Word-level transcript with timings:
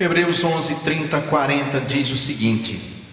Hebreus 0.00 0.42
11, 0.42 0.76
30, 0.76 1.20
40 1.20 1.78
diz 1.82 2.10
o 2.10 2.16
seguinte: 2.16 3.04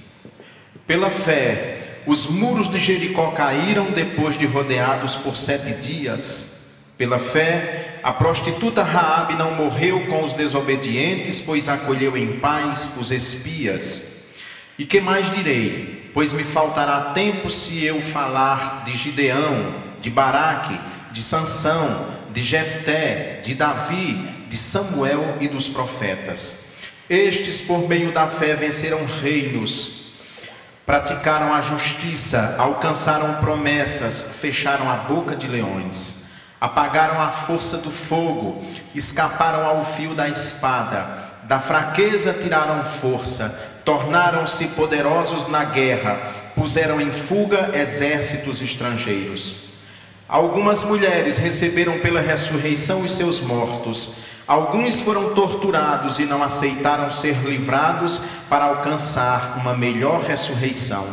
Pela 0.87 1.09
fé, 1.09 1.99
os 2.07 2.27
muros 2.27 2.69
de 2.69 2.79
Jericó 2.79 3.31
caíram 3.31 3.91
depois 3.91 4.37
de 4.37 4.45
rodeados 4.45 5.17
por 5.17 5.35
sete 5.35 5.73
dias. 5.73 6.77
Pela 6.97 7.19
fé, 7.19 7.99
a 8.01 8.13
prostituta 8.13 8.83
Raabe 8.83 9.35
não 9.35 9.53
morreu 9.53 10.07
com 10.07 10.23
os 10.23 10.33
desobedientes, 10.33 11.41
pois 11.41 11.67
acolheu 11.67 12.15
em 12.15 12.39
paz 12.39 12.89
os 12.97 13.11
espias. 13.11 14.23
E 14.79 14.85
que 14.85 15.01
mais 15.01 15.29
direi? 15.29 16.09
Pois 16.13 16.31
me 16.31 16.45
faltará 16.45 17.11
tempo 17.13 17.49
se 17.49 17.83
eu 17.83 18.01
falar 18.01 18.85
de 18.85 18.95
Gideão, 18.95 19.73
de 19.99 20.09
Baraque, 20.09 20.79
de 21.11 21.21
Sansão, 21.21 22.07
de 22.33 22.41
Jefté, 22.41 23.41
de 23.43 23.53
Davi, 23.55 24.45
de 24.47 24.55
Samuel 24.55 25.35
e 25.41 25.49
dos 25.49 25.67
profetas. 25.67 26.66
Estes, 27.09 27.61
por 27.61 27.87
meio 27.87 28.11
da 28.11 28.27
fé, 28.27 28.53
venceram 28.53 29.05
reinos, 29.05 30.11
praticaram 30.85 31.53
a 31.53 31.61
justiça, 31.61 32.55
alcançaram 32.57 33.35
promessas, 33.35 34.21
fecharam 34.21 34.89
a 34.89 34.95
boca 34.95 35.33
de 35.33 35.47
leões, 35.47 36.25
apagaram 36.59 37.21
a 37.21 37.31
força 37.31 37.77
do 37.77 37.89
fogo, 37.89 38.61
escaparam 38.93 39.65
ao 39.65 39.85
fio 39.85 40.13
da 40.13 40.27
espada, 40.27 41.29
da 41.43 41.59
fraqueza 41.61 42.33
tiraram 42.33 42.83
força, 42.83 43.57
tornaram-se 43.85 44.67
poderosos 44.69 45.47
na 45.47 45.63
guerra, 45.63 46.19
puseram 46.55 46.99
em 46.99 47.11
fuga 47.11 47.71
exércitos 47.73 48.61
estrangeiros. 48.61 49.55
Algumas 50.27 50.83
mulheres 50.83 51.37
receberam 51.37 51.99
pela 51.99 52.19
ressurreição 52.19 52.99
os 52.99 53.13
seus 53.13 53.39
mortos 53.39 54.11
Alguns 54.47 55.01
foram 55.01 55.33
torturados 55.33 56.19
e 56.19 56.25
não 56.25 56.41
aceitaram 56.41 57.11
ser 57.11 57.35
livrados 57.43 58.21
para 58.49 58.63
alcançar 58.63 59.57
uma 59.57 59.73
melhor 59.73 60.21
ressurreição. 60.21 61.05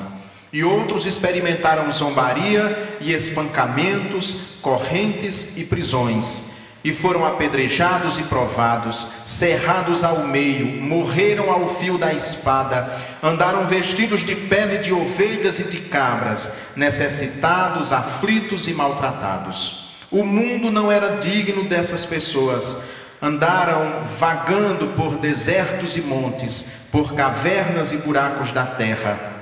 E 0.52 0.62
outros 0.62 1.04
experimentaram 1.04 1.90
zombaria 1.90 2.96
e 3.00 3.12
espancamentos, 3.12 4.36
correntes 4.62 5.56
e 5.56 5.64
prisões. 5.64 6.54
E 6.84 6.92
foram 6.92 7.24
apedrejados 7.24 8.18
e 8.18 8.22
provados, 8.22 9.08
cerrados 9.24 10.04
ao 10.04 10.18
meio, 10.28 10.80
morreram 10.80 11.50
ao 11.50 11.66
fio 11.66 11.98
da 11.98 12.12
espada, 12.12 12.88
andaram 13.20 13.66
vestidos 13.66 14.20
de 14.20 14.36
pele 14.36 14.78
de 14.78 14.92
ovelhas 14.92 15.58
e 15.58 15.64
de 15.64 15.78
cabras, 15.78 16.52
necessitados, 16.76 17.92
aflitos 17.92 18.68
e 18.68 18.74
maltratados. 18.74 19.90
O 20.08 20.22
mundo 20.22 20.70
não 20.70 20.92
era 20.92 21.16
digno 21.16 21.64
dessas 21.64 22.04
pessoas 22.06 22.78
andaram 23.24 24.04
vagando 24.18 24.88
por 24.88 25.16
desertos 25.16 25.96
e 25.96 26.02
montes, 26.02 26.66
por 26.92 27.14
cavernas 27.14 27.90
e 27.90 27.96
buracos 27.96 28.52
da 28.52 28.66
terra. 28.66 29.32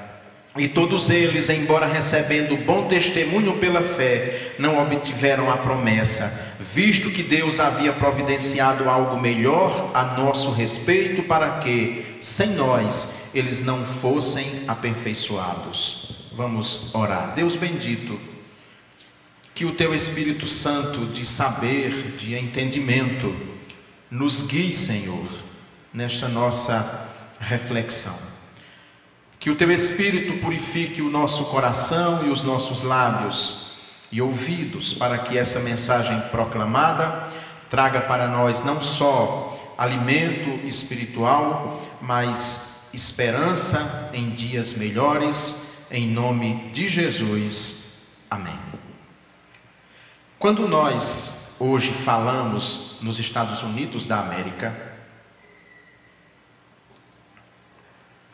E 0.56 0.68
todos 0.68 1.10
eles, 1.10 1.48
embora 1.48 1.86
recebendo 1.86 2.56
bom 2.64 2.86
testemunho 2.86 3.54
pela 3.54 3.82
fé, 3.82 4.52
não 4.56 4.80
obtiveram 4.80 5.50
a 5.50 5.56
promessa, 5.56 6.54
visto 6.60 7.10
que 7.10 7.24
Deus 7.24 7.58
havia 7.58 7.92
providenciado 7.92 8.88
algo 8.88 9.18
melhor 9.18 9.90
a 9.92 10.04
nosso 10.16 10.52
respeito 10.52 11.24
para 11.24 11.58
que, 11.58 12.16
sem 12.20 12.50
nós, 12.50 13.08
eles 13.34 13.60
não 13.60 13.84
fossem 13.84 14.62
aperfeiçoados. 14.68 16.28
Vamos 16.36 16.94
orar. 16.94 17.32
Deus 17.34 17.56
bendito, 17.56 18.20
que 19.54 19.64
o 19.64 19.72
teu 19.72 19.92
Espírito 19.92 20.46
Santo 20.46 21.06
de 21.06 21.26
saber, 21.26 22.14
de 22.16 22.36
entendimento, 22.36 23.51
nos 24.12 24.42
guie, 24.42 24.74
Senhor, 24.74 25.26
nesta 25.90 26.28
nossa 26.28 27.08
reflexão. 27.40 28.14
Que 29.40 29.50
o 29.50 29.56
teu 29.56 29.72
Espírito 29.72 30.38
purifique 30.38 31.00
o 31.00 31.08
nosso 31.08 31.46
coração 31.46 32.22
e 32.26 32.28
os 32.28 32.42
nossos 32.42 32.82
lábios 32.82 33.72
e 34.12 34.20
ouvidos, 34.20 34.92
para 34.92 35.16
que 35.16 35.38
essa 35.38 35.58
mensagem 35.60 36.20
proclamada 36.30 37.26
traga 37.70 38.02
para 38.02 38.28
nós 38.28 38.62
não 38.62 38.82
só 38.82 39.74
alimento 39.78 40.66
espiritual, 40.66 41.82
mas 42.02 42.88
esperança 42.92 44.10
em 44.12 44.28
dias 44.28 44.74
melhores, 44.74 45.86
em 45.90 46.06
nome 46.06 46.68
de 46.70 46.86
Jesus. 46.86 47.94
Amém. 48.30 48.58
Quando 50.38 50.68
nós 50.68 51.56
hoje 51.58 51.92
falamos 51.92 52.91
nos 53.02 53.18
Estados 53.18 53.62
Unidos 53.62 54.06
da 54.06 54.20
América, 54.20 54.74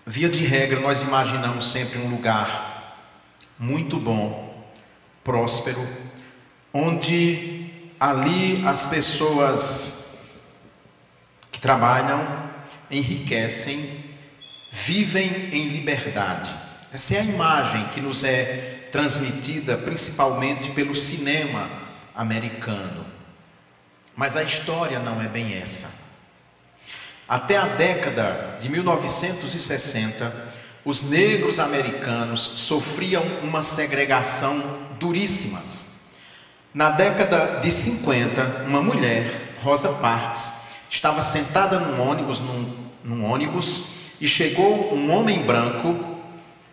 via 0.07 0.29
de 0.29 0.45
regra 0.45 0.81
nós 0.81 1.03
imaginamos 1.03 1.71
sempre 1.71 1.99
um 1.99 2.11
lugar 2.11 2.97
muito 3.59 3.99
bom, 3.99 4.67
próspero, 5.25 5.87
onde 6.73 7.71
ali 7.99 8.65
as 8.67 8.87
pessoas 8.87 10.25
que 11.51 11.61
trabalham 11.61 12.49
enriquecem, 12.91 14.05
vivem 14.71 15.51
em 15.53 15.69
liberdade. 15.69 16.55
Essa 16.93 17.17
é 17.17 17.21
a 17.21 17.25
imagem 17.25 17.89
que 17.89 18.01
nos 18.01 18.25
é 18.25 18.89
transmitida 18.91 19.77
principalmente 19.77 20.71
pelo 20.71 20.95
cinema 20.95 21.69
americano. 22.15 23.18
Mas 24.19 24.37
a 24.37 24.43
história 24.43 24.99
não 24.99 25.23
é 25.23 25.29
bem 25.29 25.55
essa. 25.55 25.89
Até 27.29 27.57
a 27.57 27.67
década 27.67 28.57
de 28.59 28.69
1960, 28.69 30.49
os 30.85 31.03
negros 31.03 31.61
americanos 31.61 32.41
sofriam 32.57 33.23
uma 33.45 33.63
segregação 33.63 34.61
duríssima. 34.99 35.63
Na 36.75 36.91
década 36.91 37.61
de 37.61 37.71
50, 37.71 38.65
uma 38.67 38.83
mulher, 38.83 39.55
Rosa 39.63 39.91
Parks, 39.91 40.51
estava 40.91 41.23
sentada 41.23 41.79
num 41.79 42.05
ônibus, 42.05 42.41
num, 42.41 42.75
num 43.05 43.25
ônibus, 43.25 43.85
e 44.21 44.27
chegou 44.27 44.93
um 44.93 45.13
homem 45.13 45.47
branco 45.47 46.19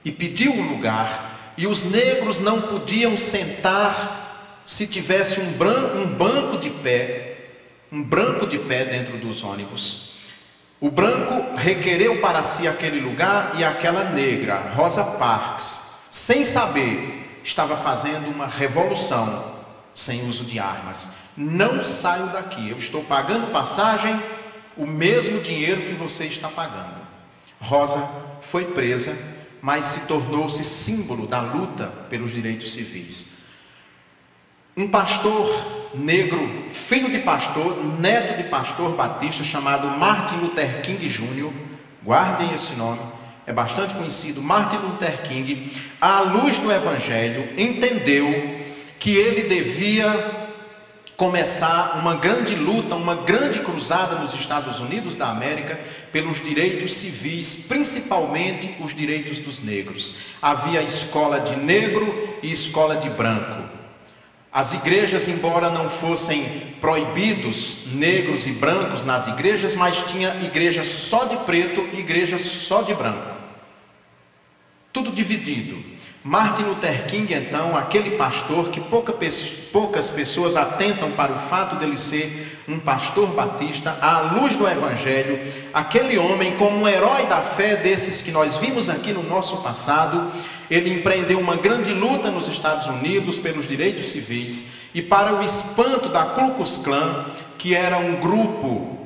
e 0.04 0.12
pediu 0.12 0.52
um 0.52 0.68
lugar, 0.68 1.54
e 1.56 1.68
os 1.68 1.84
negros 1.84 2.40
não 2.40 2.60
podiam 2.60 3.16
sentar 3.16 4.62
se 4.66 4.88
tivesse 4.88 5.40
um, 5.40 5.52
branco, 5.52 5.96
um 5.96 6.08
banco 6.08 6.58
de 6.58 6.72
pé 6.72 7.25
um 7.92 8.02
branco 8.02 8.48
de 8.48 8.58
pé 8.58 8.86
dentro 8.86 9.18
dos 9.18 9.44
ônibus. 9.44 10.16
O 10.80 10.90
branco 10.90 11.56
requereu 11.56 12.20
para 12.20 12.44
si 12.44 12.68
aquele 12.68 13.00
lugar 13.00 13.54
e 13.58 13.64
aquela 13.64 14.04
negra, 14.04 14.72
Rosa 14.76 15.04
Parks, 15.04 15.82
sem 16.12 16.44
saber, 16.44 17.40
estava 17.44 17.78
fazendo 17.78 18.30
uma 18.30 18.48
revolução 18.48 19.56
sem 19.94 20.28
uso 20.28 20.44
de 20.44 20.60
armas. 20.60 21.10
Não 21.38 21.84
saio 21.84 22.28
daqui, 22.28 22.70
eu 22.70 22.78
estou 22.78 23.04
pagando 23.04 23.52
passagem, 23.52 24.22
o 24.76 24.86
mesmo 24.86 25.40
dinheiro 25.40 25.82
que 25.82 25.94
você 25.94 26.26
está 26.26 26.50
pagando. 26.50 27.06
Rosa 27.60 28.04
foi 28.42 28.66
presa, 28.66 29.18
mas 29.62 29.86
se 29.86 30.08
tornou-se 30.08 30.64
símbolo 30.64 31.26
da 31.26 31.40
luta 31.40 31.88
pelos 32.10 32.32
direitos 32.32 32.74
civis. 32.74 33.35
Um 34.78 34.90
pastor 34.90 35.94
negro, 35.94 36.66
filho 36.70 37.10
de 37.10 37.20
pastor, 37.20 37.82
neto 37.98 38.36
de 38.36 38.50
pastor 38.50 38.92
batista, 38.94 39.42
chamado 39.42 39.88
Martin 39.88 40.36
Luther 40.36 40.82
King 40.82 41.08
Jr., 41.08 41.50
guardem 42.04 42.54
esse 42.54 42.74
nome, 42.74 43.00
é 43.48 43.54
bastante 43.54 43.94
conhecido, 43.94 44.42
Martin 44.42 44.76
Luther 44.76 45.22
King, 45.22 45.72
à 46.02 46.20
luz 46.20 46.60
do 46.60 46.70
Evangelho, 46.70 47.48
entendeu 47.58 48.60
que 49.00 49.12
ele 49.12 49.44
devia 49.48 50.46
começar 51.16 51.98
uma 51.98 52.16
grande 52.16 52.54
luta, 52.54 52.96
uma 52.96 53.16
grande 53.16 53.60
cruzada 53.60 54.16
nos 54.16 54.34
Estados 54.34 54.82
Unidos 54.82 55.16
da 55.16 55.30
América 55.30 55.80
pelos 56.12 56.44
direitos 56.44 56.96
civis, 56.96 57.56
principalmente 57.56 58.76
os 58.82 58.94
direitos 58.94 59.40
dos 59.40 59.62
negros. 59.62 60.16
Havia 60.42 60.82
escola 60.82 61.40
de 61.40 61.56
negro 61.56 62.38
e 62.44 62.52
escola 62.52 62.98
de 62.98 63.10
branco. 63.10 63.75
As 64.56 64.74
igrejas, 64.74 65.28
embora 65.28 65.70
não 65.70 65.90
fossem 65.90 66.46
proibidos 66.80 67.88
negros 67.92 68.48
e 68.48 68.54
brancos 68.54 69.04
nas 69.04 69.28
igrejas, 69.28 69.76
mas 69.76 70.04
tinha 70.04 70.30
igreja 70.46 70.86
só 70.86 71.26
de 71.26 71.36
preto 71.40 71.86
e 71.92 72.00
igreja 72.00 72.38
só 72.38 72.82
de 72.82 72.94
branco. 72.94 73.36
Tudo 74.94 75.12
dividido. 75.12 75.84
Martin 76.24 76.64
Luther 76.64 77.06
King, 77.06 77.34
então, 77.34 77.76
aquele 77.76 78.12
pastor 78.12 78.70
que 78.70 78.80
pouca, 78.80 79.14
poucas 79.74 80.10
pessoas 80.10 80.56
atentam 80.56 81.12
para 81.12 81.34
o 81.34 81.38
fato 81.38 81.76
dele 81.76 81.98
ser 81.98 82.64
um 82.66 82.80
pastor 82.80 83.28
batista, 83.28 83.98
à 84.02 84.22
luz 84.22 84.56
do 84.56 84.66
Evangelho, 84.66 85.38
aquele 85.74 86.18
homem, 86.18 86.56
como 86.56 86.80
um 86.80 86.88
herói 86.88 87.26
da 87.26 87.42
fé 87.42 87.76
desses 87.76 88.22
que 88.22 88.32
nós 88.32 88.56
vimos 88.56 88.90
aqui 88.90 89.12
no 89.12 89.22
nosso 89.22 89.58
passado, 89.58 90.32
ele 90.70 90.92
empreendeu 90.92 91.40
uma 91.40 91.56
grande 91.56 91.94
luta 91.94 92.30
nos 92.30 92.48
Estados 92.48 92.88
Unidos 92.88 93.38
pelos 93.38 93.68
direitos 93.68 94.08
civis 94.08 94.66
e 94.94 95.02
para 95.02 95.36
o 95.36 95.44
espanto 95.44 96.10
da 96.10 96.24
Ku 96.24 96.52
Klux 96.56 96.78
Klan, 96.78 97.26
que 97.58 97.76
era 97.76 97.98
um 97.98 98.16
grupo 98.16 98.98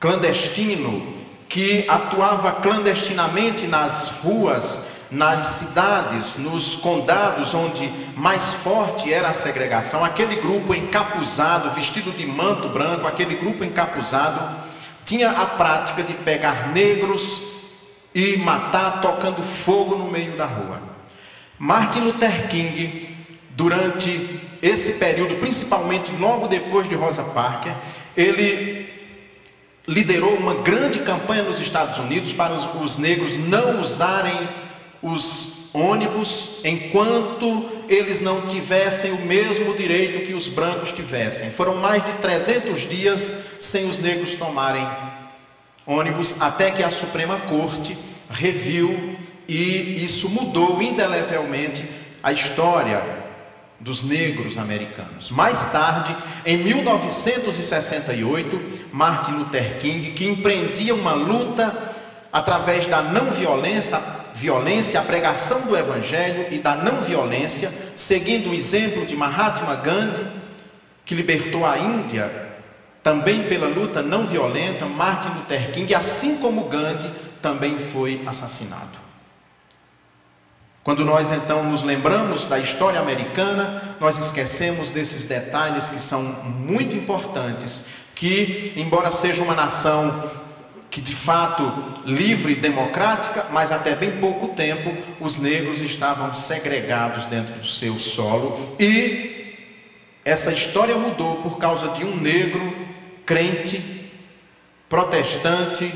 clandestino 0.00 1.14
que 1.48 1.84
atuava 1.88 2.52
clandestinamente 2.52 3.66
nas 3.66 4.08
ruas, 4.22 4.86
nas 5.10 5.46
cidades, 5.46 6.36
nos 6.36 6.74
condados 6.74 7.54
onde 7.54 7.90
mais 8.14 8.54
forte 8.54 9.12
era 9.12 9.28
a 9.28 9.34
segregação, 9.34 10.04
aquele 10.04 10.36
grupo 10.36 10.74
encapuzado, 10.74 11.70
vestido 11.70 12.10
de 12.10 12.26
manto 12.26 12.68
branco, 12.68 13.06
aquele 13.06 13.34
grupo 13.36 13.64
encapuzado, 13.64 14.56
tinha 15.06 15.30
a 15.30 15.46
prática 15.46 16.02
de 16.02 16.12
pegar 16.12 16.68
negros 16.72 17.57
e 18.18 18.36
matar 18.36 19.00
tocando 19.00 19.44
fogo 19.44 19.94
no 19.94 20.10
meio 20.10 20.36
da 20.36 20.44
rua. 20.44 20.82
Martin 21.56 22.00
Luther 22.00 22.48
King, 22.48 23.16
durante 23.50 24.40
esse 24.60 24.94
período, 24.94 25.36
principalmente 25.36 26.10
logo 26.18 26.48
depois 26.48 26.88
de 26.88 26.96
Rosa 26.96 27.22
Parker, 27.22 27.72
ele 28.16 28.88
liderou 29.86 30.34
uma 30.34 30.54
grande 30.54 30.98
campanha 30.98 31.44
nos 31.44 31.60
Estados 31.60 31.96
Unidos 31.98 32.32
para 32.32 32.52
os, 32.54 32.66
os 32.82 32.98
negros 32.98 33.36
não 33.36 33.80
usarem 33.80 34.48
os 35.00 35.70
ônibus 35.72 36.58
enquanto 36.64 37.70
eles 37.88 38.20
não 38.20 38.40
tivessem 38.46 39.12
o 39.12 39.26
mesmo 39.26 39.76
direito 39.76 40.26
que 40.26 40.34
os 40.34 40.48
brancos 40.48 40.90
tivessem. 40.90 41.50
Foram 41.50 41.76
mais 41.76 42.04
de 42.04 42.14
300 42.14 42.80
dias 42.80 43.32
sem 43.60 43.88
os 43.88 43.96
negros 43.96 44.34
tomarem 44.34 44.86
ônibus, 45.86 46.36
até 46.38 46.70
que 46.70 46.82
a 46.82 46.90
Suprema 46.90 47.38
Corte 47.40 47.96
reviu 48.30 49.16
e 49.46 50.04
isso 50.04 50.28
mudou 50.28 50.82
indelevelmente 50.82 51.88
a 52.22 52.32
história 52.32 53.02
dos 53.80 54.02
negros 54.02 54.58
americanos. 54.58 55.30
Mais 55.30 55.64
tarde, 55.66 56.14
em 56.44 56.58
1968, 56.58 58.88
Martin 58.92 59.30
Luther 59.32 59.78
King, 59.78 60.10
que 60.10 60.26
empreendia 60.26 60.94
uma 60.94 61.12
luta 61.12 61.94
através 62.32 62.86
da 62.86 63.00
não 63.00 63.30
violência, 63.30 64.00
violência, 64.34 65.00
a 65.00 65.04
pregação 65.04 65.62
do 65.62 65.76
evangelho 65.76 66.48
e 66.50 66.58
da 66.58 66.74
não 66.74 67.00
violência, 67.00 67.72
seguindo 67.94 68.50
o 68.50 68.54
exemplo 68.54 69.06
de 69.06 69.16
Mahatma 69.16 69.76
Gandhi, 69.76 70.26
que 71.04 71.14
libertou 71.14 71.64
a 71.64 71.78
Índia 71.78 72.48
também 73.02 73.44
pela 73.44 73.68
luta 73.68 74.02
não 74.02 74.26
violenta, 74.26 74.84
Martin 74.84 75.28
Luther 75.28 75.70
King, 75.70 75.94
assim 75.94 76.36
como 76.36 76.64
Gandhi, 76.64 77.10
também 77.42 77.78
foi 77.78 78.22
assassinado. 78.26 78.98
Quando 80.82 81.04
nós 81.04 81.30
então 81.30 81.64
nos 81.64 81.82
lembramos 81.82 82.46
da 82.46 82.58
história 82.58 82.98
americana, 82.98 83.96
nós 84.00 84.16
esquecemos 84.16 84.90
desses 84.90 85.26
detalhes 85.26 85.90
que 85.90 86.00
são 86.00 86.22
muito 86.22 86.96
importantes, 86.96 87.84
que 88.14 88.72
embora 88.74 89.10
seja 89.10 89.42
uma 89.42 89.54
nação 89.54 90.30
que 90.90 91.00
de 91.02 91.14
fato 91.14 91.70
livre 92.06 92.52
e 92.52 92.56
democrática, 92.56 93.46
mas 93.50 93.70
até 93.70 93.94
bem 93.94 94.12
pouco 94.12 94.48
tempo 94.48 94.96
os 95.20 95.36
negros 95.36 95.82
estavam 95.82 96.34
segregados 96.34 97.26
dentro 97.26 97.54
do 97.56 97.66
seu 97.66 97.98
solo 97.98 98.74
e 98.80 99.38
essa 100.24 100.52
história 100.52 100.96
mudou 100.96 101.36
por 101.36 101.58
causa 101.58 101.88
de 101.88 102.04
um 102.04 102.16
negro 102.16 102.74
crente, 103.24 104.10
protestante, 104.88 105.92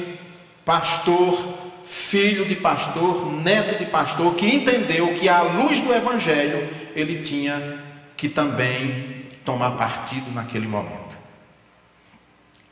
pastor, 0.65 1.43
filho 1.85 2.45
de 2.45 2.57
pastor, 2.57 3.33
neto 3.33 3.79
de 3.79 3.87
pastor, 3.87 4.35
que 4.35 4.47
entendeu 4.47 5.15
que 5.19 5.29
à 5.29 5.43
luz 5.43 5.81
do 5.81 5.93
Evangelho 5.93 6.69
ele 6.95 7.23
tinha 7.23 7.81
que 8.17 8.29
também 8.29 9.27
tomar 9.45 9.73
partido 9.73 10.31
naquele 10.33 10.69
momento. 10.69 11.17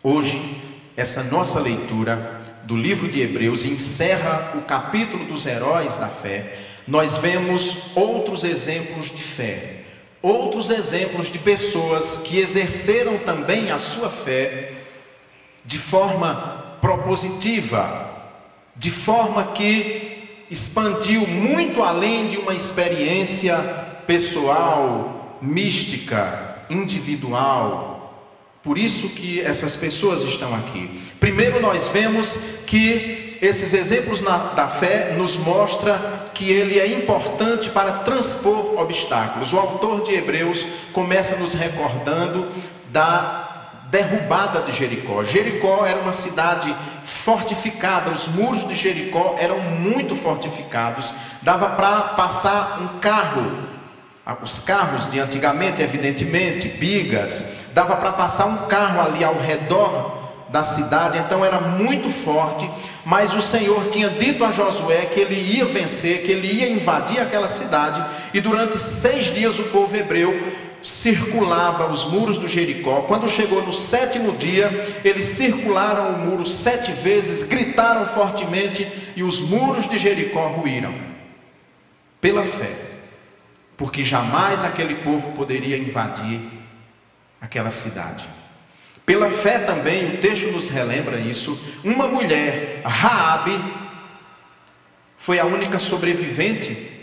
Hoje, 0.03 0.41
essa 0.97 1.23
nossa 1.25 1.59
leitura 1.59 2.41
do 2.65 2.77
livro 2.77 3.09
de 3.09 3.21
Hebreus 3.21 3.65
encerra 3.65 4.53
o 4.55 4.63
capítulo 4.63 5.25
dos 5.25 5.47
heróis 5.47 5.97
da 5.97 6.09
fé. 6.09 6.59
Nós 6.87 7.19
vemos 7.19 7.77
outros 7.95 8.45
exemplos 8.45 9.07
de 9.07 9.23
fé, 9.23 9.83
outros 10.23 10.71
exemplos 10.71 11.29
de 11.29 11.39
pessoas 11.39 12.19
que 12.19 12.39
exerceram 12.39 13.19
também 13.19 13.71
a 13.71 13.79
sua 13.79 14.09
fé 14.09 14.73
de 15.65 15.79
forma 15.79 16.60
propositiva, 16.81 18.11
de 18.77 18.91
forma 18.91 19.53
que 19.53 20.45
expandiu 20.51 21.27
muito 21.27 21.83
além 21.83 22.29
de 22.29 22.37
uma 22.37 22.55
experiência 22.55 23.57
pessoal, 24.07 25.39
mística, 25.41 26.57
individual. 26.69 27.91
Por 28.63 28.77
isso 28.77 29.09
que 29.11 29.41
essas 29.41 29.77
pessoas 29.77 30.23
estão 30.23 30.55
aqui. 30.55 31.01
Primeiro 31.19 31.61
nós 31.61 31.89
vemos 31.89 32.39
que 32.67 33.39
esses 33.41 33.73
exemplos 33.73 34.21
na, 34.21 34.37
da 34.53 34.69
fé 34.69 35.15
nos 35.17 35.37
mostra 35.37 36.31
que 36.35 36.51
ele 36.51 36.79
é 36.79 36.87
importante 36.87 37.71
para 37.71 37.93
transpor 37.93 38.79
obstáculos. 38.79 39.53
O 39.53 39.59
autor 39.59 40.03
de 40.03 40.13
Hebreus 40.13 40.67
começa 40.93 41.37
nos 41.37 41.55
recordando 41.55 42.49
da 42.91 43.50
derrubada 43.91 44.61
de 44.63 44.73
Jericó. 44.73 45.23
Jericó 45.25 45.85
era 45.85 46.01
uma 46.01 46.13
cidade 46.13 46.75
fortificada, 47.05 48.11
os 48.11 48.29
muros 48.29 48.67
de 48.67 48.75
Jericó 48.75 49.37
eram 49.39 49.59
muito 49.59 50.15
fortificados, 50.15 51.13
dava 51.43 51.71
para 51.71 52.01
passar 52.15 52.79
um 52.81 53.01
carro, 53.01 53.69
os 54.43 54.61
carros 54.61 55.11
de 55.11 55.19
antigamente, 55.19 55.83
evidentemente, 55.83 56.69
bigas, 56.69 57.45
dava 57.73 57.97
para 57.97 58.13
passar 58.13 58.47
um 58.47 58.69
carro 58.69 59.01
ali 59.01 59.25
ao 59.25 59.37
redor 59.37 60.21
da 60.49 60.65
cidade, 60.65 61.19
então 61.19 61.45
era 61.45 61.61
muito 61.61 62.11
forte, 62.11 62.69
mas 63.05 63.33
o 63.35 63.41
Senhor 63.41 63.89
tinha 63.89 64.09
dito 64.09 64.45
a 64.45 64.51
Josué 64.51 65.07
que 65.07 65.21
ele 65.21 65.35
ia 65.35 65.65
vencer, 65.65 66.23
que 66.23 66.33
ele 66.33 66.49
ia 66.49 66.69
invadir 66.69 67.21
aquela 67.21 67.49
cidade, 67.49 68.05
e 68.35 68.41
durante 68.41 68.79
seis 68.79 69.27
dias 69.27 69.59
o 69.59 69.65
povo 69.65 69.97
hebreu 69.97 70.70
circulava 70.83 71.91
os 71.91 72.05
muros 72.05 72.39
do 72.39 72.49
Jericó. 72.49 73.03
Quando 73.03 73.29
chegou 73.29 73.63
no 73.65 73.73
sétimo 73.73 74.33
dia, 74.33 75.01
eles 75.05 75.27
circularam 75.27 76.15
o 76.15 76.19
muro 76.19 76.47
sete 76.47 76.93
vezes, 76.93 77.43
gritaram 77.43 78.07
fortemente 78.07 78.87
e 79.15 79.23
os 79.23 79.41
muros 79.41 79.89
de 79.89 79.99
Jericó 79.99 80.49
ruíram. 80.49 80.95
Pela 82.21 82.45
fé, 82.45 82.73
porque 83.77 84.05
jamais 84.05 84.63
aquele 84.63 84.97
povo 84.97 85.33
poderia 85.33 85.77
invadir 85.77 86.41
aquela 87.41 87.71
cidade. 87.71 88.29
Pela 89.07 89.31
fé 89.31 89.59
também, 89.59 90.15
o 90.15 90.19
texto 90.19 90.53
nos 90.53 90.69
relembra 90.69 91.19
isso. 91.19 91.59
Uma 91.83 92.07
mulher, 92.07 92.83
Raabe, 92.85 93.59
foi 95.17 95.39
a 95.39 95.45
única 95.45 95.79
sobrevivente 95.79 97.00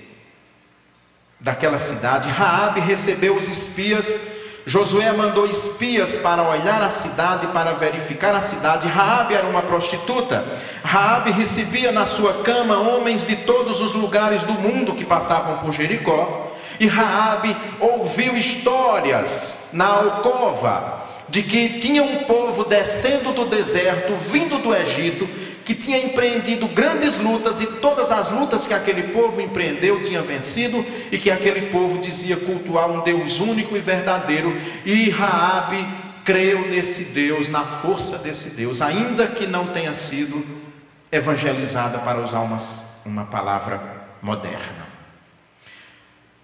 daquela 1.40 1.78
cidade. 1.78 2.30
Raabe 2.30 2.80
recebeu 2.80 3.36
os 3.36 3.48
espias. 3.48 4.18
Josué 4.66 5.12
mandou 5.14 5.46
espias 5.46 6.18
para 6.18 6.44
olhar 6.44 6.82
a 6.82 6.90
cidade, 6.90 7.48
para 7.48 7.74
verificar 7.74 8.36
a 8.36 8.42
cidade. 8.42 8.88
Raabe 8.88 9.34
era 9.34 9.48
uma 9.48 9.62
prostituta. 9.62 10.46
Raabe 10.84 11.32
recebia 11.32 11.92
na 11.92 12.06
sua 12.06 12.44
cama 12.44 12.78
homens 12.78 13.26
de 13.26 13.36
todos 13.38 13.80
os 13.80 13.94
lugares 13.94 14.44
do 14.44 14.54
mundo 14.54 14.94
que 14.94 15.06
passavam 15.06 15.58
por 15.58 15.72
Jericó. 15.72 16.52
E 16.80 16.86
Raabe 16.86 17.56
ouviu 17.80 18.36
histórias 18.38 19.70
na 19.72 19.86
alcova 19.86 21.06
de 21.30 21.44
que 21.44 21.80
tinha 21.80 22.04
um 22.04 22.24
povo 22.24 22.64
descendo 22.64 23.32
do 23.34 23.46
deserto, 23.46 24.16
vindo 24.16 24.60
do 24.60 24.74
Egito, 24.76 25.28
que 25.68 25.76
tinha 25.76 26.02
empreendido 26.02 26.66
grandes 26.66 27.18
lutas 27.18 27.60
e 27.60 27.68
todas 27.68 28.10
as 28.10 28.32
lutas 28.32 28.66
que 28.66 28.74
aquele 28.74 29.12
povo 29.12 29.42
empreendeu 29.42 30.02
tinha 30.02 30.22
vencido 30.22 30.86
e 31.12 31.18
que 31.18 31.30
aquele 31.30 31.64
povo 31.70 32.00
dizia 32.00 32.38
cultuar 32.38 32.90
um 32.90 33.04
Deus 33.04 33.42
único 33.42 33.76
e 33.76 33.82
verdadeiro 33.82 34.56
e 34.86 35.10
Raabe 35.10 35.86
creu 36.24 36.70
nesse 36.70 37.04
Deus, 37.04 37.50
na 37.50 37.66
força 37.66 38.18
desse 38.18 38.52
Deus, 38.52 38.82
ainda 38.82 39.28
que 39.28 39.46
não 39.46 39.68
tenha 39.68 39.94
sido 39.94 40.42
evangelizada 41.12 42.00
para 42.00 42.22
usar 42.22 42.40
uma, 42.40 42.58
uma 43.06 43.26
palavra 43.26 43.82
moderna. 44.22 44.87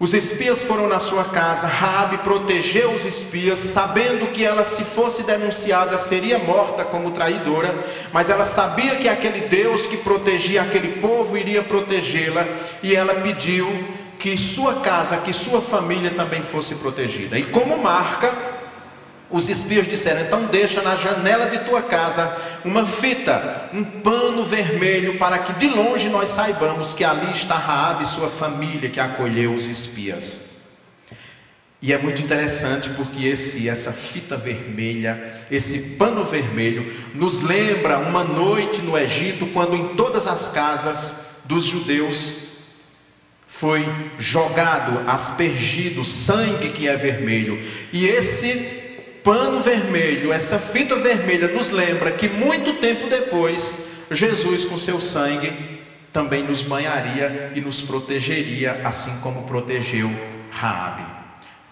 Os 0.04 0.12
espias 0.12 0.62
foram 0.62 0.86
na 0.86 1.00
sua 1.00 1.24
casa, 1.24 1.66
Raabe 1.66 2.18
protegeu 2.18 2.90
os 2.90 3.06
espias, 3.06 3.58
sabendo 3.58 4.30
que 4.32 4.44
ela 4.44 4.62
se 4.62 4.84
fosse 4.84 5.22
denunciada 5.22 5.96
seria 5.96 6.38
morta 6.38 6.84
como 6.84 7.12
traidora, 7.12 7.74
mas 8.12 8.28
ela 8.28 8.44
sabia 8.44 8.96
que 8.96 9.08
aquele 9.08 9.48
Deus 9.48 9.86
que 9.86 9.96
protegia 9.96 10.60
aquele 10.60 11.00
povo 11.00 11.38
iria 11.38 11.62
protegê-la, 11.62 12.46
e 12.82 12.94
ela 12.94 13.14
pediu 13.14 13.66
que 14.18 14.36
sua 14.36 14.74
casa, 14.74 15.16
que 15.16 15.32
sua 15.32 15.62
família 15.62 16.10
também 16.10 16.42
fosse 16.42 16.74
protegida. 16.74 17.38
E 17.38 17.44
como 17.44 17.78
marca, 17.78 18.53
os 19.34 19.48
espias 19.48 19.88
disseram: 19.88 20.20
então 20.20 20.46
deixa 20.46 20.80
na 20.80 20.94
janela 20.94 21.46
de 21.46 21.58
tua 21.64 21.82
casa 21.82 22.36
uma 22.64 22.86
fita, 22.86 23.68
um 23.74 23.82
pano 23.82 24.44
vermelho, 24.44 25.18
para 25.18 25.40
que 25.40 25.52
de 25.54 25.66
longe 25.66 26.08
nós 26.08 26.28
saibamos 26.30 26.94
que 26.94 27.02
ali 27.02 27.32
está 27.32 27.58
Raabe 27.58 28.04
e 28.04 28.06
sua 28.06 28.28
família 28.28 28.88
que 28.88 29.00
acolheu 29.00 29.52
os 29.52 29.66
espias. 29.66 30.54
E 31.82 31.92
é 31.92 31.98
muito 31.98 32.22
interessante 32.22 32.88
porque 32.90 33.26
esse, 33.26 33.68
essa 33.68 33.92
fita 33.92 34.36
vermelha, 34.36 35.34
esse 35.50 35.96
pano 35.96 36.22
vermelho, 36.22 36.94
nos 37.12 37.42
lembra 37.42 37.98
uma 37.98 38.22
noite 38.22 38.80
no 38.82 38.96
Egito, 38.96 39.46
quando 39.48 39.74
em 39.74 39.88
todas 39.96 40.28
as 40.28 40.46
casas 40.46 41.40
dos 41.44 41.64
judeus 41.64 42.44
foi 43.48 43.84
jogado, 44.16 45.08
aspergido 45.10 46.04
sangue 46.04 46.70
que 46.70 46.86
é 46.86 46.96
vermelho. 46.96 47.60
E 47.92 48.06
esse 48.06 48.83
pano 49.24 49.62
vermelho, 49.62 50.32
essa 50.32 50.58
fita 50.58 50.94
vermelha, 50.96 51.48
nos 51.48 51.70
lembra 51.70 52.12
que 52.12 52.28
muito 52.28 52.74
tempo 52.74 53.08
depois, 53.08 53.72
Jesus, 54.10 54.66
com 54.66 54.78
seu 54.78 55.00
sangue, 55.00 55.80
também 56.12 56.44
nos 56.44 56.62
banharia 56.62 57.50
e 57.56 57.60
nos 57.60 57.80
protegeria, 57.80 58.82
assim 58.84 59.18
como 59.20 59.48
protegeu 59.48 60.08
Raabe. 60.50 61.02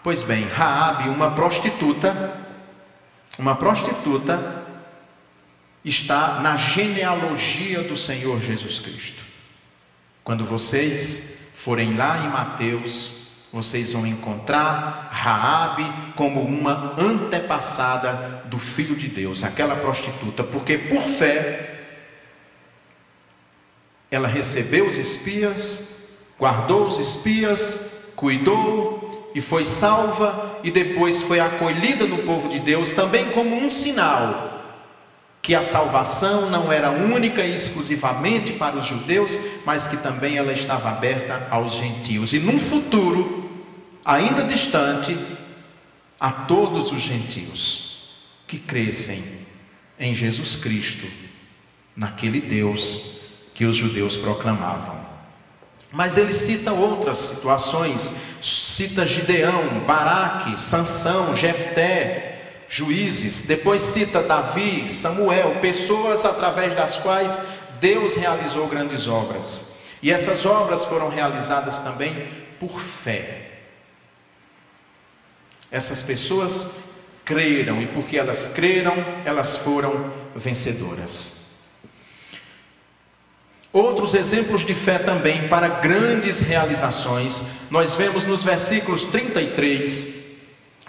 Pois 0.03 0.25
bem, 0.25 0.45
Raabe, 0.49 1.11
uma 1.11 1.31
prostituta, 1.31 2.37
uma 3.39 3.55
prostituta 3.55 4.65
está 5.85 6.41
na 6.41 6.57
genealogia 6.57 7.83
do 7.83 7.97
Senhor 7.97 8.41
Jesus 8.41 8.81
Cristo. 8.81 9.23
Quando 10.25 10.45
vocês 10.45 11.53
forem 11.55 11.97
lá 11.97 12.25
em 12.25 12.29
Mateus, 12.29 13.22
vocês 13.53 13.93
vão 13.93 14.07
encontrar 14.07 15.11
Raabe 15.13 15.85
como 16.17 16.41
uma 16.41 16.95
antepassada 16.99 18.43
do 18.47 18.59
filho 18.59 18.97
de 18.97 19.09
Deus, 19.09 19.45
aquela 19.45 19.77
prostituta, 19.77 20.43
porque 20.43 20.79
por 20.79 21.03
fé 21.03 21.69
ela 24.11 24.27
recebeu 24.27 24.87
os 24.87 24.97
espias, 24.97 26.09
guardou 26.39 26.87
os 26.87 26.99
espias, 26.99 28.13
cuidou 28.17 29.31
e 29.35 29.41
foi 29.41 29.65
salva 29.65 30.59
e 30.63 30.71
depois 30.71 31.23
foi 31.23 31.41
acolhida 31.41 32.07
no 32.07 32.19
povo 32.19 32.49
de 32.49 32.59
Deus 32.59 32.93
também 32.93 33.31
como 33.31 33.57
um 33.57 33.69
sinal 33.69 34.53
que 35.43 35.57
a 35.57 35.63
salvação 35.63 36.49
não 36.49 36.71
era 36.71 36.91
única 36.91 37.43
e 37.43 37.53
exclusivamente 37.53 38.53
para 38.53 38.77
os 38.77 38.87
judeus, 38.87 39.37
mas 39.67 39.89
que 39.89 39.97
também 39.97 40.37
ela 40.37 40.53
estava 40.53 40.89
aberta 40.89 41.49
aos 41.51 41.75
gentios. 41.75 42.33
E 42.33 42.39
num 42.39 42.61
futuro 42.61 43.42
ainda 44.05 44.45
distante, 44.45 45.19
a 46.19 46.31
todos 46.31 46.93
os 46.93 47.01
gentios 47.01 48.15
que 48.47 48.59
crescem 48.59 49.23
em 49.99 50.15
Jesus 50.15 50.55
Cristo, 50.55 51.07
naquele 51.97 52.41
Deus 52.41 53.21
que 53.55 53.65
os 53.65 53.75
judeus 53.75 54.17
proclamavam. 54.17 55.03
Mas 55.91 56.17
ele 56.17 56.33
cita 56.33 56.73
outras 56.73 57.17
situações, 57.19 58.13
cita 58.41 59.05
Gideão, 59.05 59.81
Baraque, 59.87 60.61
Sansão, 60.61 61.37
Jefté, 61.37 62.65
juízes, 62.69 63.43
depois 63.43 63.83
cita 63.83 64.23
Davi, 64.23 64.91
Samuel, 64.91 65.57
pessoas 65.61 66.25
através 66.25 66.75
das 66.75 66.99
quais 66.99 67.41
Deus 67.81 68.15
realizou 68.15 68.69
grandes 68.69 69.07
obras. 69.07 69.73
E 70.01 70.11
essas 70.11 70.47
obras 70.47 70.85
foram 70.85 71.09
realizadas 71.09 71.81
também 71.81 72.15
por 72.59 72.81
fé. 72.81 73.42
Essas 75.73 76.03
pessoas 76.03 76.67
creram 77.25 77.81
e 77.81 77.87
porque 77.87 78.19
elas 78.19 78.47
creram, 78.47 78.95
elas 79.25 79.57
foram 79.57 80.13
vencedoras. 80.37 81.41
Outros 83.73 84.13
exemplos 84.13 84.67
de 84.67 84.75
fé 84.75 84.99
também 84.99 85.49
para 85.49 85.67
grandes 85.67 86.41
realizações, 86.41 87.41
nós 87.71 87.97
vemos 87.97 88.27
nos 88.27 88.45
versículos 88.45 89.05
33 89.05 90.21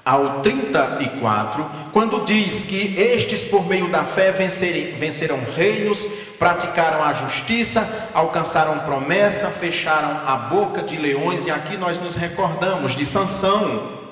ao 0.04 0.42
34, 0.42 1.66
quando 1.94 2.26
diz 2.26 2.66
que 2.66 2.94
estes, 2.98 3.46
por 3.46 3.66
meio 3.66 3.88
da 3.88 4.04
fé, 4.04 4.34
venceram 4.34 5.40
reinos, 5.56 6.06
praticaram 6.38 7.02
a 7.02 7.14
justiça, 7.14 8.10
alcançaram 8.14 8.80
promessa, 8.80 9.50
fecharam 9.50 10.28
a 10.28 10.36
boca 10.36 10.82
de 10.82 10.98
leões, 10.98 11.48
e 11.48 11.52
aqui 11.52 11.78
nós 11.78 12.02
nos 12.02 12.18
recordamos 12.18 12.94
de 12.94 13.06
Sansão, 13.06 14.03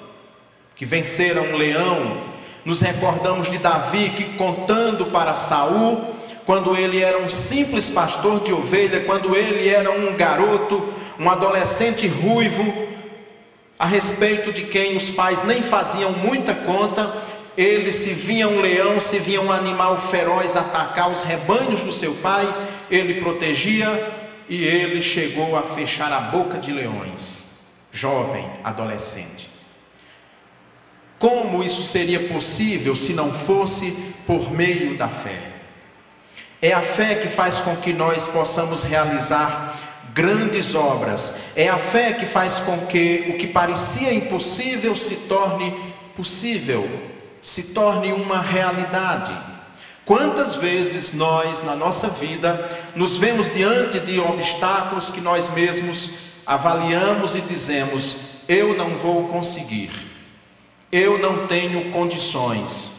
que 0.82 0.86
venceram 0.88 1.44
um 1.44 1.58
leão, 1.58 2.24
nos 2.66 2.82
recordamos 2.82 3.52
de 3.52 3.60
Davi, 3.60 4.10
que 4.18 4.24
contando 4.36 5.06
para 5.12 5.36
Saul, 5.36 6.16
quando 6.44 6.76
ele 6.76 7.04
era 7.04 7.20
um 7.20 7.30
simples 7.30 7.88
pastor 7.92 8.40
de 8.40 8.52
ovelha, 8.52 9.02
quando 9.02 9.36
ele 9.36 9.70
era 9.70 9.92
um 9.92 10.16
garoto, 10.16 10.92
um 11.20 11.30
adolescente 11.30 12.08
ruivo, 12.08 12.88
a 13.78 13.86
respeito 13.86 14.52
de 14.52 14.64
quem 14.64 14.98
os 14.98 15.12
pais 15.12 15.44
nem 15.44 15.62
faziam 15.62 16.14
muita 16.14 16.56
conta, 16.56 17.16
ele 17.56 17.94
se 17.94 18.12
via 18.12 18.48
um 18.48 18.60
leão, 18.60 19.00
se 19.00 19.20
via 19.20 19.40
um 19.40 19.52
animal 19.52 20.00
feroz 20.00 20.56
atacar 20.56 21.12
os 21.12 21.22
rebanhos 21.22 21.82
do 21.82 21.92
seu 21.92 22.16
pai, 22.16 22.52
ele 22.90 23.22
protegia 23.22 24.12
e 24.50 24.66
ele 24.66 25.00
chegou 25.04 25.56
a 25.56 25.62
fechar 25.62 26.12
a 26.12 26.22
boca 26.22 26.58
de 26.58 26.72
leões, 26.72 27.60
jovem, 27.92 28.50
adolescente. 28.64 29.51
Como 31.22 31.64
isso 31.64 31.84
seria 31.84 32.20
possível 32.22 32.96
se 32.96 33.14
não 33.14 33.32
fosse 33.32 33.92
por 34.26 34.52
meio 34.52 34.98
da 34.98 35.08
fé? 35.08 35.52
É 36.60 36.74
a 36.74 36.82
fé 36.82 37.14
que 37.14 37.28
faz 37.28 37.60
com 37.60 37.76
que 37.76 37.94
nós 37.94 38.28
possamos 38.28 38.82
realizar 38.82 39.78
grandes 40.16 40.74
obras. 40.74 41.36
É 41.56 41.70
a 41.70 41.78
fé 41.78 42.14
que 42.14 42.26
faz 42.26 42.58
com 42.62 42.88
que 42.88 43.28
o 43.30 43.38
que 43.38 43.46
parecia 43.46 44.12
impossível 44.12 44.98
se 44.98 45.16
torne 45.16 45.94
possível, 46.16 46.90
se 47.40 47.66
torne 47.66 48.12
uma 48.14 48.42
realidade. 48.42 49.32
Quantas 50.04 50.56
vezes 50.56 51.14
nós, 51.14 51.64
na 51.64 51.76
nossa 51.76 52.08
vida, 52.10 52.68
nos 52.96 53.20
vemos 53.20 53.48
diante 53.54 54.00
de 54.00 54.20
obstáculos 54.20 55.12
que 55.12 55.22
nós 55.22 55.52
mesmos 55.52 56.10
avaliamos 56.48 57.36
e 57.36 57.42
dizemos: 57.42 58.18
eu 58.48 58.76
não 58.76 58.98
vou 58.98 59.28
conseguir, 59.28 60.11
eu 60.92 61.18
não 61.18 61.48
tenho 61.48 61.92
condições. 61.92 62.92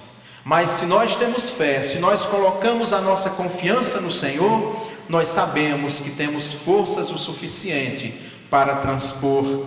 Mas 0.44 0.70
se 0.70 0.86
nós 0.86 1.14
temos 1.14 1.50
fé, 1.50 1.82
se 1.82 1.98
nós 1.98 2.24
colocamos 2.24 2.92
a 2.92 3.00
nossa 3.00 3.30
confiança 3.30 4.00
no 4.00 4.10
Senhor, 4.10 4.76
nós 5.08 5.28
sabemos 5.28 6.00
que 6.00 6.10
temos 6.10 6.52
forças 6.52 7.10
o 7.10 7.18
suficiente 7.18 8.14
para 8.50 8.76
transpor 8.76 9.66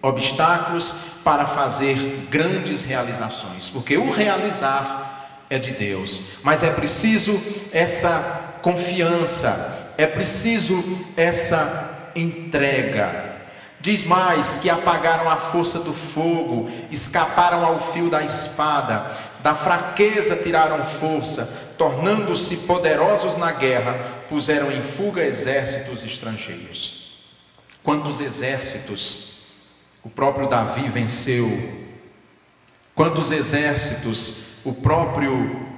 obstáculos, 0.00 0.94
para 1.22 1.46
fazer 1.46 2.26
grandes 2.28 2.82
realizações, 2.82 3.70
porque 3.70 3.96
o 3.96 4.10
realizar 4.10 5.44
é 5.48 5.58
de 5.58 5.70
Deus, 5.70 6.20
mas 6.42 6.62
é 6.62 6.70
preciso 6.70 7.40
essa 7.70 8.58
confiança, 8.62 9.92
é 9.96 10.06
preciso 10.06 10.82
essa 11.16 12.10
entrega. 12.16 13.31
Diz 13.82 14.04
mais 14.04 14.58
que 14.58 14.70
apagaram 14.70 15.28
a 15.28 15.38
força 15.38 15.80
do 15.80 15.92
fogo, 15.92 16.70
escaparam 16.88 17.66
ao 17.66 17.80
fio 17.80 18.08
da 18.08 18.22
espada, 18.22 19.10
da 19.42 19.56
fraqueza 19.56 20.36
tiraram 20.36 20.84
força, 20.84 21.52
tornando-se 21.76 22.58
poderosos 22.58 23.36
na 23.36 23.50
guerra, 23.50 24.22
puseram 24.28 24.70
em 24.70 24.80
fuga 24.82 25.24
exércitos 25.24 26.04
estrangeiros. 26.04 27.18
Quantos 27.82 28.20
exércitos 28.20 29.40
o 30.04 30.08
próprio 30.08 30.46
Davi 30.46 30.88
venceu? 30.88 31.50
Quantos 32.94 33.32
exércitos 33.32 34.60
o 34.64 34.72
próprio 34.72 35.71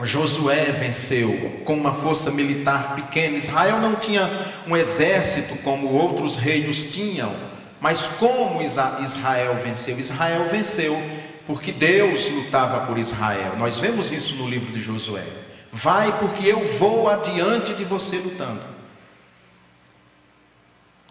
Josué 0.00 0.72
venceu 0.72 1.60
com 1.64 1.74
uma 1.74 1.92
força 1.92 2.30
militar 2.30 2.94
pequena? 2.96 3.36
Israel 3.36 3.78
não 3.78 3.94
tinha 3.94 4.28
um 4.66 4.76
exército 4.76 5.56
como 5.58 5.88
outros 5.88 6.36
reinos 6.36 6.84
tinham, 6.84 7.34
mas 7.80 8.08
como 8.08 8.62
Israel 8.62 9.56
venceu? 9.62 9.98
Israel 9.98 10.46
venceu 10.48 11.00
porque 11.46 11.72
Deus 11.72 12.28
lutava 12.30 12.86
por 12.86 12.98
Israel. 12.98 13.56
Nós 13.58 13.80
vemos 13.80 14.10
isso 14.10 14.34
no 14.36 14.48
livro 14.48 14.72
de 14.72 14.80
Josué. 14.80 15.24
Vai, 15.70 16.18
porque 16.18 16.46
eu 16.46 16.62
vou 16.64 17.08
adiante 17.08 17.74
de 17.74 17.84
você 17.84 18.16
lutando. 18.16 18.62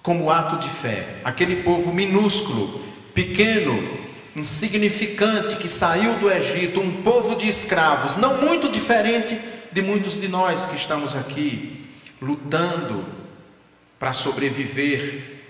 Como 0.01 0.31
ato 0.31 0.57
de 0.57 0.69
fé, 0.69 1.17
aquele 1.23 1.57
povo 1.63 1.93
minúsculo, 1.93 2.83
pequeno, 3.13 4.00
insignificante 4.35 5.57
que 5.57 5.67
saiu 5.67 6.15
do 6.15 6.31
Egito, 6.31 6.79
um 6.79 7.01
povo 7.01 7.35
de 7.35 7.47
escravos, 7.47 8.15
não 8.15 8.37
muito 8.37 8.69
diferente 8.69 9.39
de 9.71 9.81
muitos 9.81 10.19
de 10.19 10.27
nós 10.27 10.65
que 10.65 10.75
estamos 10.75 11.15
aqui, 11.15 11.85
lutando 12.21 13.05
para 13.99 14.13
sobreviver, 14.13 15.41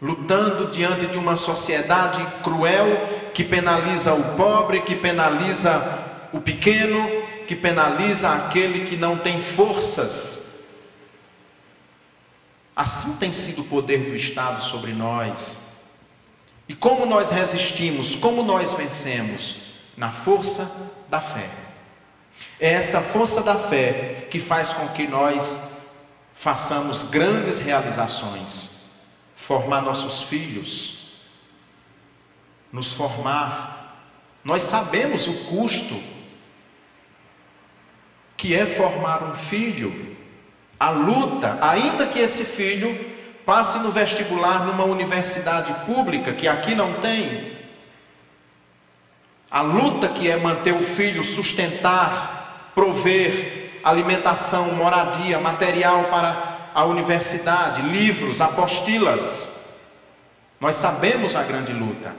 lutando 0.00 0.70
diante 0.70 1.06
de 1.06 1.16
uma 1.16 1.36
sociedade 1.36 2.24
cruel 2.42 3.30
que 3.32 3.44
penaliza 3.44 4.12
o 4.12 4.36
pobre, 4.36 4.82
que 4.82 4.94
penaliza 4.94 6.28
o 6.32 6.40
pequeno, 6.40 7.08
que 7.46 7.54
penaliza 7.54 8.30
aquele 8.30 8.86
que 8.86 8.96
não 8.96 9.16
tem 9.18 9.40
forças. 9.40 10.64
Assim 12.74 13.16
tem 13.16 13.32
sido 13.32 13.62
o 13.62 13.64
poder 13.64 14.10
do 14.10 14.14
Estado 14.14 14.62
sobre 14.62 14.92
nós. 14.92 15.65
E 16.68 16.74
como 16.74 17.06
nós 17.06 17.30
resistimos, 17.30 18.14
como 18.14 18.42
nós 18.42 18.74
vencemos? 18.74 19.56
Na 19.96 20.10
força 20.10 20.90
da 21.08 21.20
fé. 21.20 21.48
É 22.58 22.72
essa 22.72 23.00
força 23.00 23.42
da 23.42 23.54
fé 23.54 24.26
que 24.30 24.38
faz 24.38 24.72
com 24.72 24.88
que 24.88 25.06
nós 25.06 25.58
façamos 26.34 27.02
grandes 27.02 27.58
realizações, 27.58 28.70
formar 29.34 29.80
nossos 29.80 30.22
filhos, 30.22 31.12
nos 32.72 32.92
formar. 32.92 34.02
Nós 34.44 34.62
sabemos 34.64 35.26
o 35.26 35.34
custo 35.44 35.98
que 38.36 38.54
é 38.54 38.66
formar 38.66 39.22
um 39.22 39.34
filho, 39.34 40.16
a 40.78 40.90
luta, 40.90 41.58
ainda 41.62 42.06
que 42.06 42.18
esse 42.18 42.44
filho 42.44 43.15
passe 43.46 43.78
no 43.78 43.92
vestibular 43.92 44.66
numa 44.66 44.84
universidade 44.84 45.72
pública, 45.86 46.32
que 46.32 46.48
aqui 46.48 46.74
não 46.74 46.94
tem, 46.94 47.52
a 49.48 49.62
luta 49.62 50.08
que 50.08 50.28
é 50.28 50.36
manter 50.36 50.74
o 50.74 50.80
filho, 50.80 51.22
sustentar, 51.22 52.72
prover 52.74 53.80
alimentação, 53.84 54.72
moradia, 54.72 55.38
material 55.38 56.06
para 56.10 56.70
a 56.74 56.84
universidade, 56.84 57.82
livros, 57.82 58.40
apostilas. 58.40 59.48
Nós 60.60 60.74
sabemos 60.74 61.36
a 61.36 61.44
grande 61.44 61.72
luta. 61.72 62.12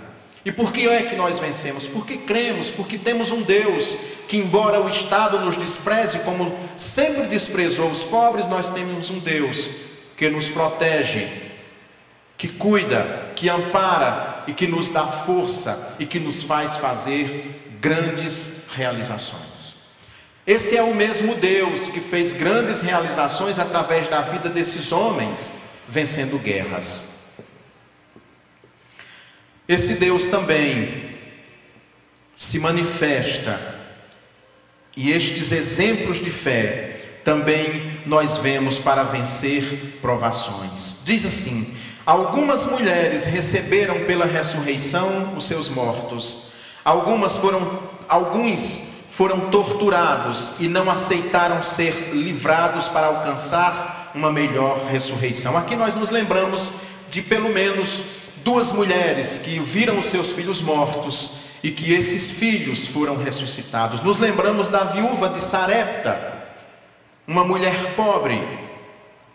E 0.46 0.52
por 0.52 0.72
que 0.72 0.88
é 0.88 1.04
que 1.04 1.16
nós 1.18 1.40
vencemos? 1.40 1.86
Porque 1.86 2.16
cremos, 2.20 2.72
porque 2.72 2.98
temos 2.98 3.34
um 3.34 3.42
Deus 3.42 3.98
que, 4.30 4.38
embora 4.38 4.80
o 4.80 4.88
Estado 4.88 5.40
nos 5.42 5.58
despreze, 5.58 6.20
como 6.20 6.58
sempre 6.78 7.24
desprezou 7.24 7.90
os 7.90 8.06
pobres, 8.06 8.48
nós 8.48 8.70
temos 8.70 9.10
um 9.10 9.20
Deus 9.20 9.70
que 10.18 10.30
nos 10.30 10.50
protege, 10.50 11.28
que 12.38 12.48
cuida, 12.48 13.32
que 13.36 13.48
ampara 13.48 14.44
e 14.48 14.54
que 14.54 14.66
nos 14.66 14.90
dá 14.90 15.06
força 15.06 15.96
e 16.00 16.06
que 16.06 16.20
nos 16.20 16.42
faz 16.42 16.76
fazer 16.78 17.78
grandes 17.80 18.64
realizações. 18.76 19.78
Esse 20.46 20.76
é 20.76 20.82
o 20.82 20.96
mesmo 20.96 21.36
Deus 21.36 21.88
que 21.90 22.00
fez 22.00 22.34
grandes 22.34 22.82
realizações 22.82 23.60
através 23.60 24.08
da 24.08 24.22
vida 24.22 24.50
desses 24.50 24.92
homens, 24.92 25.54
vencendo 25.88 26.40
guerras. 26.40 27.18
Esse 29.68 29.96
Deus 29.96 30.26
também 30.28 31.16
se 32.36 32.60
manifesta, 32.60 33.76
e 34.96 35.12
estes 35.12 35.52
exemplos 35.52 36.20
de 36.20 36.32
fé 36.32 37.20
também 37.24 37.87
nós 38.08 38.38
vemos 38.38 38.80
para 38.80 39.04
vencer 39.04 40.00
provações. 40.02 40.98
Diz 41.04 41.26
assim: 41.26 41.76
Algumas 42.06 42.66
mulheres 42.66 43.26
receberam 43.26 44.06
pela 44.06 44.26
ressurreição 44.26 45.36
os 45.36 45.46
seus 45.46 45.68
mortos. 45.68 46.48
Algumas 46.84 47.36
foram 47.36 47.80
alguns 48.08 48.96
foram 49.12 49.50
torturados 49.50 50.52
e 50.60 50.68
não 50.68 50.90
aceitaram 50.90 51.64
ser 51.64 52.12
livrados 52.14 52.88
para 52.88 53.08
alcançar 53.08 54.12
uma 54.14 54.32
melhor 54.32 54.86
ressurreição. 54.86 55.58
Aqui 55.58 55.76
nós 55.76 55.96
nos 55.96 56.12
lembramos 56.12 56.72
de 57.10 57.22
pelo 57.22 57.50
menos 57.50 58.04
duas 58.44 58.72
mulheres 58.72 59.40
que 59.40 59.60
viram 59.60 59.98
os 59.98 60.06
seus 60.06 60.32
filhos 60.32 60.62
mortos 60.62 61.32
e 61.64 61.72
que 61.72 61.94
esses 61.94 62.30
filhos 62.30 62.88
foram 62.88 63.18
ressuscitados. 63.18 64.02
Nos 64.02 64.18
lembramos 64.20 64.68
da 64.68 64.84
viúva 64.84 65.30
de 65.30 65.42
Sarepta, 65.42 66.37
uma 67.28 67.44
mulher 67.44 67.94
pobre, 67.96 68.42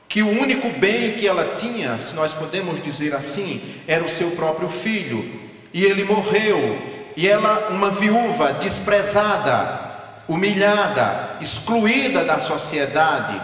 que 0.09 0.23
o 0.23 0.29
único 0.29 0.71
bem 0.71 1.13
que 1.13 1.29
ela 1.29 1.57
tinha, 1.57 1.99
se 1.99 2.15
nós 2.15 2.33
podemos 2.33 2.83
dizer 2.83 3.15
assim, 3.15 3.61
era 3.87 4.03
o 4.03 4.09
seu 4.09 4.31
próprio 4.31 4.69
filho, 4.69 5.41
e 5.75 5.85
ele 5.85 6.03
morreu, 6.03 6.79
e 7.17 7.29
ela, 7.29 7.69
uma 7.69 7.91
viúva 7.91 8.55
desprezada, 8.55 9.93
humilhada, 10.27 11.37
excluída 11.41 12.25
da 12.25 12.39
sociedade, 12.39 13.41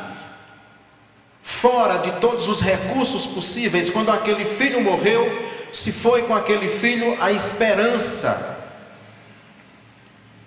fora 1.42 1.98
de 1.98 2.12
todos 2.12 2.48
os 2.48 2.60
recursos 2.60 3.26
possíveis, 3.26 3.90
quando 3.90 4.10
aquele 4.10 4.44
filho 4.46 4.80
morreu, 4.80 5.46
se 5.72 5.92
foi 5.92 6.22
com 6.22 6.34
aquele 6.34 6.68
filho 6.68 7.16
a 7.20 7.30
esperança 7.30 8.56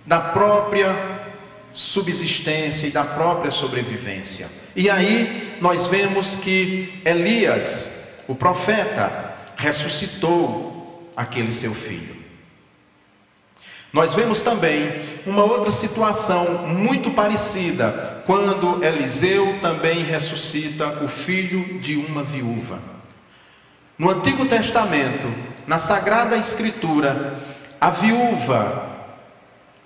da 0.05 0.19
própria 0.19 1.20
subsistência 1.73 2.87
e 2.87 2.91
da 2.91 3.03
própria 3.03 3.51
sobrevivência. 3.51 4.47
E 4.75 4.89
aí 4.89 5.57
nós 5.61 5.87
vemos 5.87 6.35
que 6.35 7.01
Elias, 7.05 8.23
o 8.27 8.35
profeta, 8.35 9.35
ressuscitou 9.55 11.11
aquele 11.15 11.51
seu 11.51 11.73
filho. 11.73 12.21
Nós 13.93 14.15
vemos 14.15 14.41
também 14.41 14.89
uma 15.25 15.43
outra 15.43 15.71
situação 15.71 16.67
muito 16.67 17.11
parecida, 17.11 18.23
quando 18.25 18.83
Eliseu 18.83 19.59
também 19.61 20.03
ressuscita 20.03 21.03
o 21.03 21.09
filho 21.09 21.79
de 21.79 21.97
uma 21.97 22.23
viúva. 22.23 22.79
No 23.97 24.09
Antigo 24.09 24.45
Testamento, 24.45 25.27
na 25.67 25.77
Sagrada 25.77 26.37
Escritura, 26.37 27.37
a 27.79 27.89
viúva, 27.89 28.90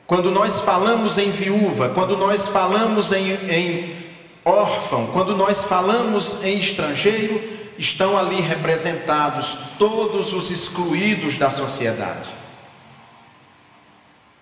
quando 0.07 0.29
nós 0.29 0.61
falamos 0.61 1.17
em 1.17 1.31
viúva, 1.31 1.89
quando 1.89 2.15
nós 2.15 2.47
falamos 2.47 3.11
em, 3.11 3.31
em 3.49 4.05
órfão, 4.43 5.07
quando 5.07 5.35
nós 5.35 5.63
falamos 5.63 6.43
em 6.43 6.59
estrangeiro, 6.59 7.41
estão 7.77 8.17
ali 8.17 8.39
representados 8.39 9.57
todos 9.79 10.31
os 10.31 10.51
excluídos 10.51 11.37
da 11.37 11.49
sociedade. 11.49 12.29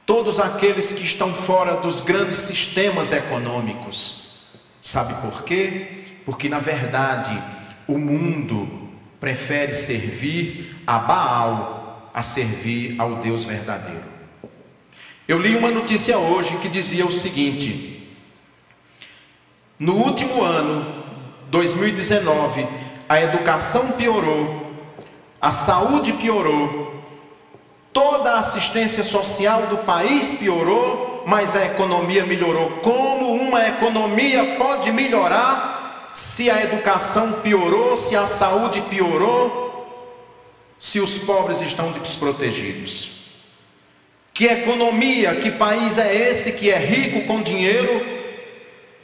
Todos 0.06 0.38
aqueles 0.38 0.92
que 0.92 1.04
estão 1.04 1.34
fora 1.34 1.76
dos 1.76 2.02
grandes 2.02 2.40
sistemas 2.40 3.14
econômicos. 3.14 4.42
Sabe 4.82 5.14
por 5.22 5.44
quê? 5.44 6.20
Porque 6.26 6.50
na 6.50 6.60
verdade 6.60 7.42
o 7.88 7.98
mundo 7.98 8.90
prefere 9.20 9.74
servir 9.74 10.78
a 10.86 11.00
Baal 11.00 12.12
a 12.14 12.22
servir 12.22 12.96
ao 13.00 13.16
Deus 13.16 13.46
verdadeiro. 13.46 14.13
Eu 15.26 15.40
li 15.40 15.56
uma 15.56 15.72
notícia 15.72 16.18
hoje 16.18 16.58
que 16.58 16.68
dizia 16.68 17.06
o 17.06 17.12
seguinte: 17.12 18.14
no 19.80 19.96
último 19.96 20.44
ano, 20.44 21.04
2019, 21.50 22.68
a 23.08 23.22
educação 23.22 23.94
piorou, 23.94 24.74
a 25.40 25.50
saúde 25.50 26.12
piorou, 26.14 27.02
toda 27.94 28.34
a 28.34 28.40
assistência 28.40 29.04
social 29.04 29.68
do 29.68 29.78
país 29.78 30.34
piorou, 30.34 31.24
mas 31.26 31.56
a 31.56 31.66
economia 31.66 32.26
melhorou. 32.26 32.72
Como 32.82 33.32
uma 33.32 33.66
economia 33.66 34.58
pode 34.58 34.92
melhorar 34.92 36.12
se 36.14 36.52
a 36.52 36.62
educação 36.66 37.40
piorou, 37.42 37.96
se 37.96 38.14
a 38.14 38.28
saúde 38.28 38.82
piorou, 38.82 39.88
se 40.78 41.00
os 41.00 41.18
pobres 41.18 41.62
estão 41.62 41.94
desprotegidos. 41.94 43.23
Que 44.34 44.48
economia, 44.48 45.36
que 45.36 45.52
país 45.52 45.98
é 45.98 46.14
esse 46.14 46.54
que 46.54 46.72
é 46.72 46.78
rico 46.78 47.28
com 47.28 47.42
dinheiro 47.42 48.04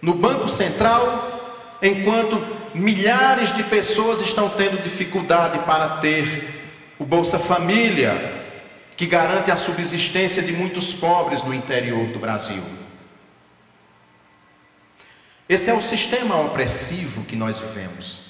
no 0.01 0.15
Banco 0.15 0.49
Central, 0.49 1.77
enquanto 1.81 2.43
milhares 2.73 3.53
de 3.53 3.63
pessoas 3.63 4.21
estão 4.21 4.49
tendo 4.49 4.81
dificuldade 4.81 5.59
para 5.59 5.97
ter 5.97 6.55
o 6.97 7.05
Bolsa 7.05 7.37
Família, 7.37 8.39
que 8.97 9.05
garante 9.05 9.51
a 9.51 9.55
subsistência 9.55 10.41
de 10.41 10.51
muitos 10.51 10.93
pobres 10.93 11.43
no 11.43 11.53
interior 11.53 12.07
do 12.07 12.19
Brasil? 12.19 12.61
Esse 15.47 15.69
é 15.69 15.73
o 15.73 15.81
sistema 15.81 16.39
opressivo 16.41 17.23
que 17.23 17.35
nós 17.35 17.59
vivemos. 17.59 18.21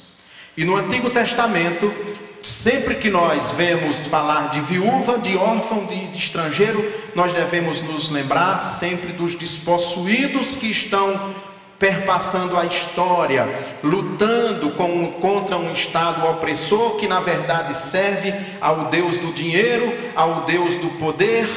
E 0.55 0.63
no 0.63 0.75
Antigo 0.75 1.09
Testamento, 1.09 1.93
sempre 2.41 2.95
que 2.95 3.10
nós 3.10 3.52
vemos 3.52 4.06
falar 4.06 4.49
de 4.49 4.62
viúva, 4.62 5.17
de 5.17 5.36
órfão, 5.38 5.86
de, 5.86 6.08
de 6.08 6.17
estrangeiro, 6.17 6.91
nós 7.13 7.34
devemos 7.34 7.82
nos 7.82 8.10
lembrar 8.10 8.62
sempre 8.62 9.12
dos 9.13 9.36
despossuídos 9.36 10.56
que 10.56 10.67
estão 10.67 11.34
perpassando 11.78 12.58
a 12.58 12.65
história, 12.65 13.47
lutando 13.82 14.71
com, 14.71 15.13
contra 15.13 15.58
um 15.58 15.71
Estado 15.71 16.28
opressor 16.28 16.97
que 16.97 17.08
na 17.08 17.21
verdade 17.21 17.78
serve 17.78 18.34
ao 18.60 18.86
Deus 18.86 19.17
do 19.17 19.32
dinheiro, 19.32 19.91
ao 20.13 20.43
Deus 20.43 20.75
do 20.75 20.89
poder, 20.99 21.47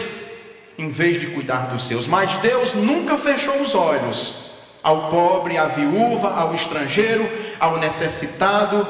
em 0.78 0.88
vez 0.88 1.18
de 1.18 1.26
cuidar 1.26 1.66
dos 1.72 1.88
seus. 1.88 2.06
Mas 2.06 2.36
Deus 2.36 2.72
nunca 2.74 3.18
fechou 3.18 3.60
os 3.60 3.74
olhos 3.74 4.52
ao 4.82 5.10
pobre, 5.10 5.56
à 5.56 5.66
viúva, 5.66 6.34
ao 6.34 6.54
estrangeiro, 6.54 7.28
ao 7.60 7.78
necessitado, 7.78 8.86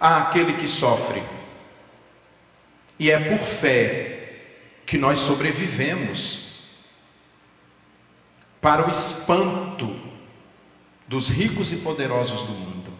àquele 0.00 0.54
que 0.54 0.66
sofre. 0.66 1.22
E 2.98 3.10
é 3.10 3.18
por 3.18 3.38
fé 3.38 4.16
que 4.86 4.96
nós 4.96 5.18
sobrevivemos 5.20 6.46
para 8.60 8.86
o 8.86 8.90
espanto 8.90 9.94
dos 11.06 11.28
ricos 11.28 11.72
e 11.72 11.76
poderosos 11.76 12.42
do 12.42 12.52
mundo. 12.52 12.92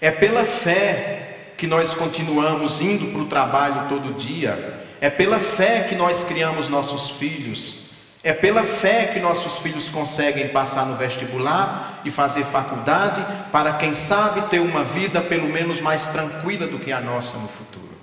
É 0.00 0.10
pela 0.10 0.44
fé 0.44 1.52
que 1.56 1.66
nós 1.66 1.94
continuamos 1.94 2.80
indo 2.80 3.06
para 3.12 3.22
o 3.22 3.26
trabalho 3.26 3.88
todo 3.88 4.14
dia, 4.14 4.84
é 5.00 5.08
pela 5.08 5.40
fé 5.40 5.84
que 5.88 5.94
nós 5.94 6.22
criamos 6.22 6.68
nossos 6.68 7.10
filhos, 7.10 7.85
é 8.26 8.32
pela 8.32 8.64
fé 8.64 9.06
que 9.06 9.20
nossos 9.20 9.58
filhos 9.58 9.88
conseguem 9.88 10.48
passar 10.48 10.84
no 10.84 10.96
vestibular 10.96 12.00
e 12.04 12.10
fazer 12.10 12.44
faculdade, 12.44 13.24
para 13.52 13.74
quem 13.74 13.94
sabe 13.94 14.48
ter 14.48 14.58
uma 14.58 14.82
vida 14.82 15.20
pelo 15.20 15.48
menos 15.48 15.80
mais 15.80 16.08
tranquila 16.08 16.66
do 16.66 16.80
que 16.80 16.90
a 16.90 17.00
nossa 17.00 17.38
no 17.38 17.46
futuro. 17.46 17.96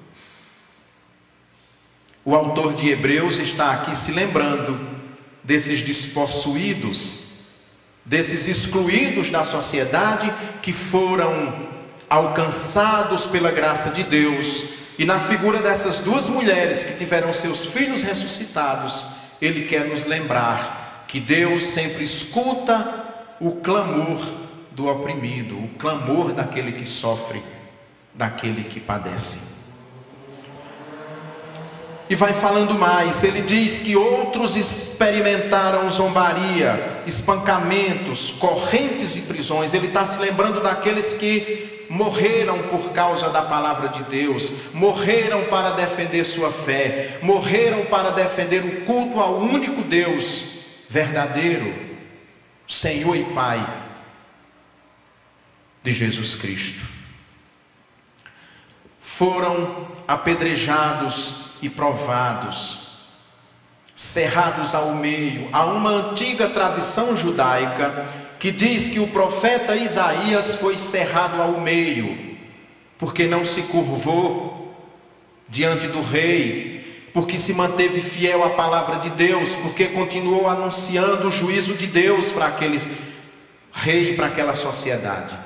O 2.24 2.34
autor 2.34 2.74
de 2.74 2.90
Hebreus 2.90 3.38
está 3.38 3.72
aqui 3.74 3.98
se 3.98 4.14
lembrando 4.14 4.80
desses 5.44 5.82
despossuídos, 5.82 7.32
desses 8.06 8.48
excluídos 8.48 9.30
da 9.30 9.44
sociedade 9.44 10.34
que 10.62 10.72
foram 10.72 11.68
alcançados 12.10 13.28
pela 13.28 13.52
graça 13.52 13.90
de 13.90 14.04
Deus, 14.04 14.64
e 14.98 15.04
na 15.04 15.20
figura 15.20 15.62
dessas 15.62 16.00
duas 16.00 16.30
mulheres 16.30 16.82
que 16.82 16.94
tiveram 16.94 17.34
seus 17.34 17.66
filhos 17.66 18.04
ressuscitados, 18.04 19.22
ele 19.46 19.66
quer 19.66 19.86
nos 19.86 20.06
lembrar 20.06 21.06
que 21.08 21.20
Deus 21.20 21.66
sempre 21.66 22.04
escuta 22.04 23.04
o 23.42 23.58
clamor 23.58 24.20
do 24.72 24.88
oprimido, 24.88 25.58
o 25.58 25.68
clamor 25.78 26.32
daquele 26.32 26.72
que 26.72 26.86
sofre, 26.86 27.44
daquele 28.14 28.64
que 28.64 28.80
padece. 28.80 29.54
E 32.10 32.16
vai 32.16 32.32
falando 32.34 32.76
mais, 32.76 33.24
ele 33.24 33.42
diz 33.42 33.80
que 33.80 33.96
outros 33.96 34.56
experimentaram 34.56 35.90
zombaria, 35.90 37.02
espancamentos, 37.06 38.32
correntes 38.32 39.16
e 39.18 39.22
prisões. 39.22 39.74
Ele 39.74 39.88
está 39.88 40.06
se 40.06 40.20
lembrando 40.20 40.62
daqueles 40.62 41.14
que 41.14 41.73
morreram 41.94 42.64
por 42.64 42.90
causa 42.90 43.30
da 43.30 43.44
palavra 43.44 43.90
de 43.90 44.02
Deus, 44.06 44.52
morreram 44.74 45.46
para 45.46 45.70
defender 45.72 46.24
sua 46.24 46.52
fé, 46.52 47.20
morreram 47.22 47.86
para 47.86 48.10
defender 48.10 48.66
o 48.66 48.82
culto 48.84 49.20
ao 49.20 49.38
único 49.38 49.84
Deus 49.84 50.44
verdadeiro, 50.90 51.72
Senhor 52.68 53.16
e 53.16 53.24
Pai 53.26 53.64
de 55.84 55.92
Jesus 55.94 56.34
Cristo. 56.34 56.82
Foram 59.00 59.88
apedrejados 60.08 61.52
e 61.62 61.70
provados, 61.70 63.04
cerrados 63.96 64.74
ao 64.74 64.96
meio. 64.96 65.48
Há 65.54 65.66
uma 65.66 65.92
antiga 65.92 66.50
tradição 66.50 67.16
judaica 67.16 68.23
que 68.44 68.52
diz 68.52 68.90
que 68.90 69.00
o 69.00 69.08
profeta 69.08 69.74
Isaías 69.74 70.56
foi 70.56 70.76
cerrado 70.76 71.42
ao 71.42 71.62
meio, 71.62 72.36
porque 72.98 73.26
não 73.26 73.46
se 73.46 73.62
curvou 73.62 74.76
diante 75.48 75.88
do 75.88 76.02
rei, 76.02 77.08
porque 77.14 77.38
se 77.38 77.54
manteve 77.54 78.02
fiel 78.02 78.44
à 78.44 78.50
palavra 78.50 78.98
de 78.98 79.12
Deus, 79.12 79.56
porque 79.56 79.86
continuou 79.86 80.50
anunciando 80.50 81.30
o 81.30 81.32
juízo 81.32 81.74
de 81.74 81.88
Deus 81.88 82.34
para 82.34 82.48
aquele 82.48 82.82
rei 83.72 84.10
e 84.10 84.16
para 84.18 84.28
aquela 84.28 84.54
sociedade. 84.54 85.40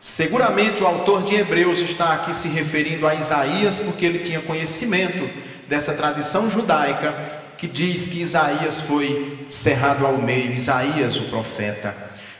Seguramente 0.00 0.82
o 0.82 0.86
autor 0.86 1.22
de 1.22 1.34
Hebreus 1.34 1.80
está 1.80 2.14
aqui 2.14 2.34
se 2.34 2.48
referindo 2.48 3.06
a 3.06 3.14
Isaías, 3.14 3.78
porque 3.78 4.06
ele 4.06 4.20
tinha 4.20 4.40
conhecimento 4.40 5.28
dessa 5.68 5.92
tradição 5.92 6.48
judaica 6.48 7.43
que 7.56 7.66
diz 7.66 8.06
que 8.06 8.20
Isaías 8.20 8.80
foi 8.80 9.46
cerrado 9.48 10.06
ao 10.06 10.18
meio, 10.18 10.52
Isaías, 10.52 11.16
o 11.16 11.24
profeta. 11.24 11.94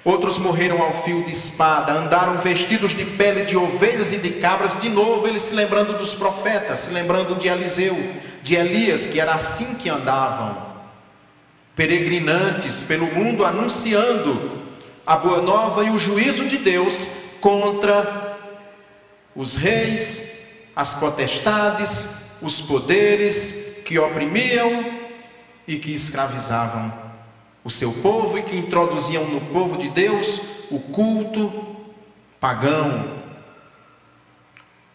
Outros 0.04 0.38
morreram 0.38 0.82
ao 0.82 0.92
fio 0.92 1.24
de 1.24 1.32
espada, 1.32 1.92
andaram 1.92 2.36
vestidos 2.36 2.92
de 2.92 3.06
pele 3.06 3.44
de 3.44 3.56
ovelhas 3.56 4.12
e 4.12 4.18
de 4.18 4.30
cabras, 4.32 4.78
de 4.78 4.90
novo 4.90 5.26
ele 5.26 5.40
se 5.40 5.54
lembrando 5.54 5.96
dos 5.96 6.14
profetas, 6.14 6.80
se 6.80 6.90
lembrando 6.90 7.34
de 7.36 7.48
Eliseu, 7.48 7.96
de 8.42 8.54
Elias, 8.54 9.06
que 9.06 9.18
era 9.18 9.34
assim 9.34 9.74
que 9.76 9.88
andavam, 9.88 10.74
peregrinantes 11.74 12.82
pelo 12.82 13.06
mundo 13.06 13.46
anunciando 13.46 14.62
a 15.06 15.16
boa 15.16 15.40
nova 15.40 15.82
e 15.84 15.90
o 15.90 15.96
juízo 15.96 16.44
de 16.44 16.58
Deus 16.58 17.06
contra 17.40 18.36
os 19.34 19.56
reis, 19.56 20.44
as 20.76 20.92
potestades, 20.94 22.36
os 22.42 22.60
poderes 22.60 23.80
que 23.84 23.98
oprimiam 23.98 24.93
e 25.66 25.78
que 25.78 25.92
escravizavam 25.92 26.92
o 27.62 27.70
seu 27.70 27.92
povo 27.92 28.38
e 28.38 28.42
que 28.42 28.56
introduziam 28.56 29.24
no 29.26 29.40
povo 29.40 29.78
de 29.78 29.88
Deus 29.88 30.40
o 30.70 30.78
culto 30.78 31.52
pagão, 32.38 33.22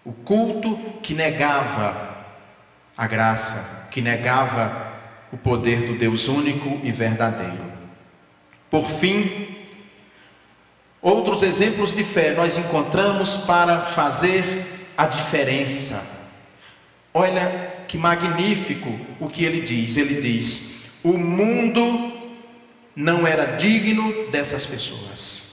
o 0.06 0.12
culto 0.12 0.78
que 1.02 1.14
negava 1.14 2.18
a 2.96 3.08
graça, 3.08 3.88
que 3.90 4.02
negava 4.02 4.88
o 5.32 5.38
poder 5.38 5.88
do 5.88 5.98
Deus 5.98 6.28
único 6.28 6.80
e 6.84 6.92
verdadeiro. 6.92 7.64
Por 8.70 8.90
fim, 8.90 9.50
Outros 11.02 11.44
exemplos 11.44 11.94
de 11.94 12.04
fé 12.04 12.34
nós 12.34 12.58
encontramos 12.58 13.38
para 13.38 13.82
fazer 13.84 14.92
a 14.98 15.06
diferença. 15.06 16.04
Olha 17.14 17.79
que 17.90 17.98
magnífico 17.98 18.98
o 19.20 19.28
que 19.28 19.44
ele 19.44 19.62
diz. 19.62 19.98
Ele 19.98 20.22
diz: 20.22 20.84
o 21.04 21.18
mundo 21.18 22.14
não 22.96 23.28
era 23.28 23.58
digno 23.58 24.30
dessas 24.32 24.66
pessoas. 24.66 25.49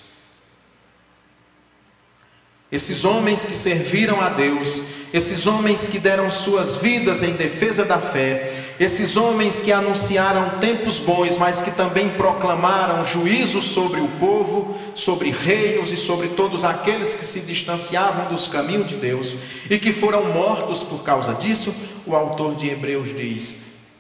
Esses 2.71 3.05
homens 3.05 3.45
que 3.45 3.57
serviram 3.57 4.21
a 4.21 4.29
Deus, 4.29 4.83
esses 5.15 5.47
homens 5.47 5.87
que 5.87 6.01
deram 6.01 6.31
suas 6.33 6.77
vidas 6.77 7.23
em 7.23 7.33
defesa 7.33 7.85
da 7.85 8.01
fé, 8.01 8.75
esses 8.81 9.17
homens 9.17 9.61
que 9.61 9.71
anunciaram 9.71 10.59
tempos 10.59 10.99
bons, 10.99 11.39
mas 11.39 11.61
que 11.61 11.71
também 11.71 12.09
proclamaram 12.11 13.05
juízo 13.05 13.63
sobre 13.63 14.01
o 14.01 14.09
povo, 14.19 14.77
sobre 14.97 15.31
reinos 15.31 15.93
e 15.93 15.97
sobre 15.97 16.29
todos 16.29 16.65
aqueles 16.65 17.15
que 17.15 17.25
se 17.25 17.41
distanciavam 17.41 18.27
dos 18.27 18.49
caminhos 18.49 18.89
de 18.89 18.97
Deus 18.97 19.37
e 19.71 19.79
que 19.79 19.93
foram 19.93 20.25
mortos 20.33 20.83
por 20.83 21.05
causa 21.05 21.35
disso, 21.35 21.73
o 22.05 22.17
autor 22.17 22.57
de 22.57 22.69
Hebreus 22.69 23.15
diz: 23.17 23.59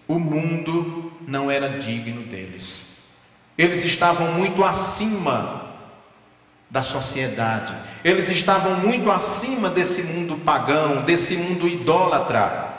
o 0.08 0.18
mundo 0.18 1.12
não 1.26 1.48
era 1.48 1.78
digno 1.78 2.24
deles. 2.24 2.96
Eles 3.56 3.84
estavam 3.84 4.32
muito 4.32 4.64
acima 4.64 5.65
da 6.70 6.82
sociedade. 6.82 7.74
Eles 8.04 8.28
estavam 8.28 8.76
muito 8.80 9.10
acima 9.10 9.70
desse 9.70 10.02
mundo 10.02 10.36
pagão, 10.38 11.04
desse 11.04 11.36
mundo 11.36 11.68
idólatra 11.68 12.74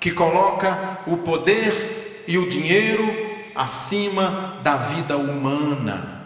que 0.00 0.10
coloca 0.10 1.00
o 1.06 1.18
poder 1.18 2.24
e 2.26 2.38
o 2.38 2.48
dinheiro 2.48 3.26
acima 3.54 4.58
da 4.62 4.76
vida 4.76 5.16
humana. 5.16 6.16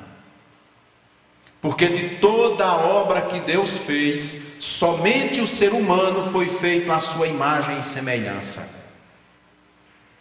Porque 1.60 1.86
de 1.86 2.16
toda 2.16 2.64
a 2.64 2.76
obra 2.76 3.22
que 3.22 3.38
Deus 3.40 3.76
fez, 3.76 4.56
somente 4.60 5.40
o 5.40 5.46
ser 5.46 5.72
humano 5.72 6.30
foi 6.30 6.46
feito 6.46 6.90
à 6.90 7.00
sua 7.00 7.26
imagem 7.26 7.78
e 7.78 7.82
semelhança. 7.82 8.80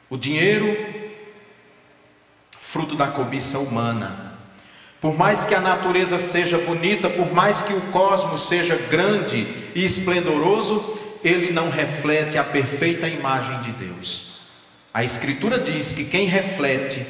O 0.10 0.18
dinheiro, 0.18 0.76
fruto 2.58 2.96
da 2.96 3.08
cobiça 3.08 3.58
humana. 3.58 4.29
Por 5.02 5.18
mais 5.18 5.46
que 5.46 5.56
a 5.56 5.62
natureza 5.62 6.20
seja 6.20 6.58
bonita, 6.58 7.10
por 7.10 7.34
mais 7.34 7.62
que 7.62 7.74
o 7.74 7.82
cosmos 7.92 8.48
seja 8.48 8.76
grande 8.76 9.48
e 9.74 9.86
esplendoroso, 9.86 11.00
ele 11.24 11.52
não 11.52 11.70
reflete 11.70 12.38
a 12.38 12.44
perfeita 12.44 13.08
imagem 13.08 13.62
de 13.62 13.72
Deus. 13.72 14.40
A 14.94 15.04
Escritura 15.04 15.58
diz 15.58 15.94
que 15.94 16.04
quem 16.04 16.26
reflete 16.26 17.06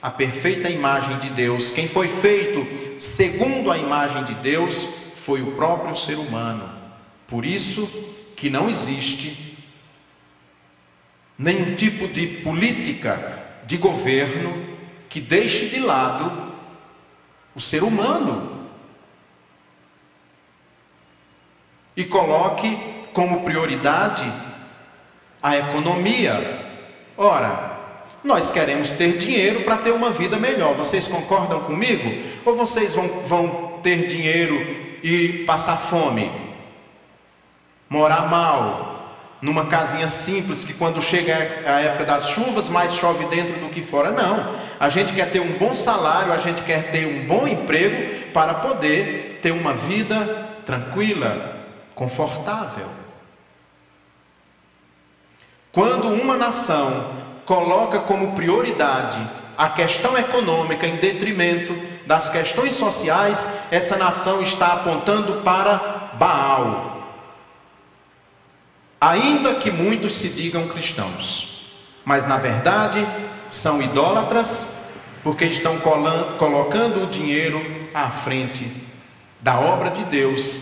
a 0.00 0.10
perfeita 0.10 0.70
imagem 0.70 1.18
de 1.18 1.30
Deus, 1.30 1.70
quem 1.72 1.88
foi 1.88 2.06
feito 2.06 2.66
segundo 3.00 3.70
a 3.70 3.78
imagem 3.78 4.22
de 4.24 4.34
Deus, 4.34 4.86
foi 5.16 5.42
o 5.42 5.52
próprio 5.52 5.96
ser 5.96 6.18
humano. 6.18 6.70
Por 7.26 7.44
isso 7.44 7.88
que 8.36 8.50
não 8.50 8.68
existe 8.68 9.56
nenhum 11.38 11.74
tipo 11.74 12.06
de 12.06 12.26
política 12.26 13.40
de 13.64 13.76
governo 13.76 14.64
que 15.08 15.20
deixe 15.20 15.68
de 15.68 15.80
lado 15.80 16.51
o 17.54 17.60
ser 17.60 17.82
humano 17.82 18.62
e 21.96 22.04
coloque 22.04 22.78
como 23.12 23.42
prioridade 23.42 24.30
a 25.42 25.56
economia. 25.56 26.60
Ora, 27.16 27.78
nós 28.24 28.50
queremos 28.50 28.92
ter 28.92 29.18
dinheiro 29.18 29.62
para 29.62 29.78
ter 29.78 29.90
uma 29.90 30.10
vida 30.10 30.38
melhor. 30.38 30.74
Vocês 30.74 31.08
concordam 31.08 31.60
comigo? 31.60 32.10
Ou 32.44 32.56
vocês 32.56 32.94
vão, 32.94 33.08
vão 33.22 33.80
ter 33.82 34.06
dinheiro 34.06 34.54
e 35.02 35.44
passar 35.44 35.76
fome? 35.76 36.30
Morar 37.88 38.30
mal? 38.30 38.91
Numa 39.42 39.66
casinha 39.66 40.08
simples 40.08 40.64
que 40.64 40.72
quando 40.72 41.02
chega 41.02 41.34
a 41.66 41.80
época 41.80 42.04
das 42.04 42.28
chuvas, 42.28 42.68
mais 42.68 42.94
chove 42.94 43.24
dentro 43.24 43.58
do 43.58 43.70
que 43.70 43.82
fora? 43.82 44.12
Não. 44.12 44.54
A 44.78 44.88
gente 44.88 45.12
quer 45.12 45.32
ter 45.32 45.40
um 45.40 45.58
bom 45.58 45.74
salário, 45.74 46.32
a 46.32 46.38
gente 46.38 46.62
quer 46.62 46.92
ter 46.92 47.06
um 47.06 47.26
bom 47.26 47.48
emprego 47.48 48.30
para 48.32 48.54
poder 48.54 49.40
ter 49.42 49.50
uma 49.50 49.74
vida 49.74 50.48
tranquila, 50.64 51.56
confortável. 51.92 52.86
Quando 55.72 56.06
uma 56.08 56.36
nação 56.36 57.12
coloca 57.44 57.98
como 57.98 58.36
prioridade 58.36 59.20
a 59.58 59.70
questão 59.70 60.16
econômica 60.16 60.86
em 60.86 60.96
detrimento 60.96 61.74
das 62.06 62.28
questões 62.28 62.74
sociais, 62.74 63.44
essa 63.72 63.96
nação 63.96 64.40
está 64.40 64.68
apontando 64.68 65.40
para 65.40 66.12
Baal. 66.14 66.91
Ainda 69.02 69.56
que 69.56 69.68
muitos 69.68 70.14
se 70.14 70.28
digam 70.28 70.68
cristãos, 70.68 71.72
mas 72.04 72.24
na 72.24 72.38
verdade 72.38 73.04
são 73.50 73.82
idólatras 73.82 74.92
porque 75.24 75.44
estão 75.44 75.76
colocando 76.38 77.02
o 77.02 77.08
dinheiro 77.08 77.60
à 77.92 78.12
frente 78.12 78.70
da 79.40 79.58
obra 79.58 79.90
de 79.90 80.04
Deus, 80.04 80.56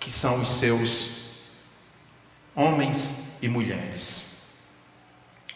que 0.00 0.10
são 0.10 0.40
os 0.40 0.48
seus 0.48 1.42
homens 2.56 3.36
e 3.42 3.48
mulheres. 3.48 4.56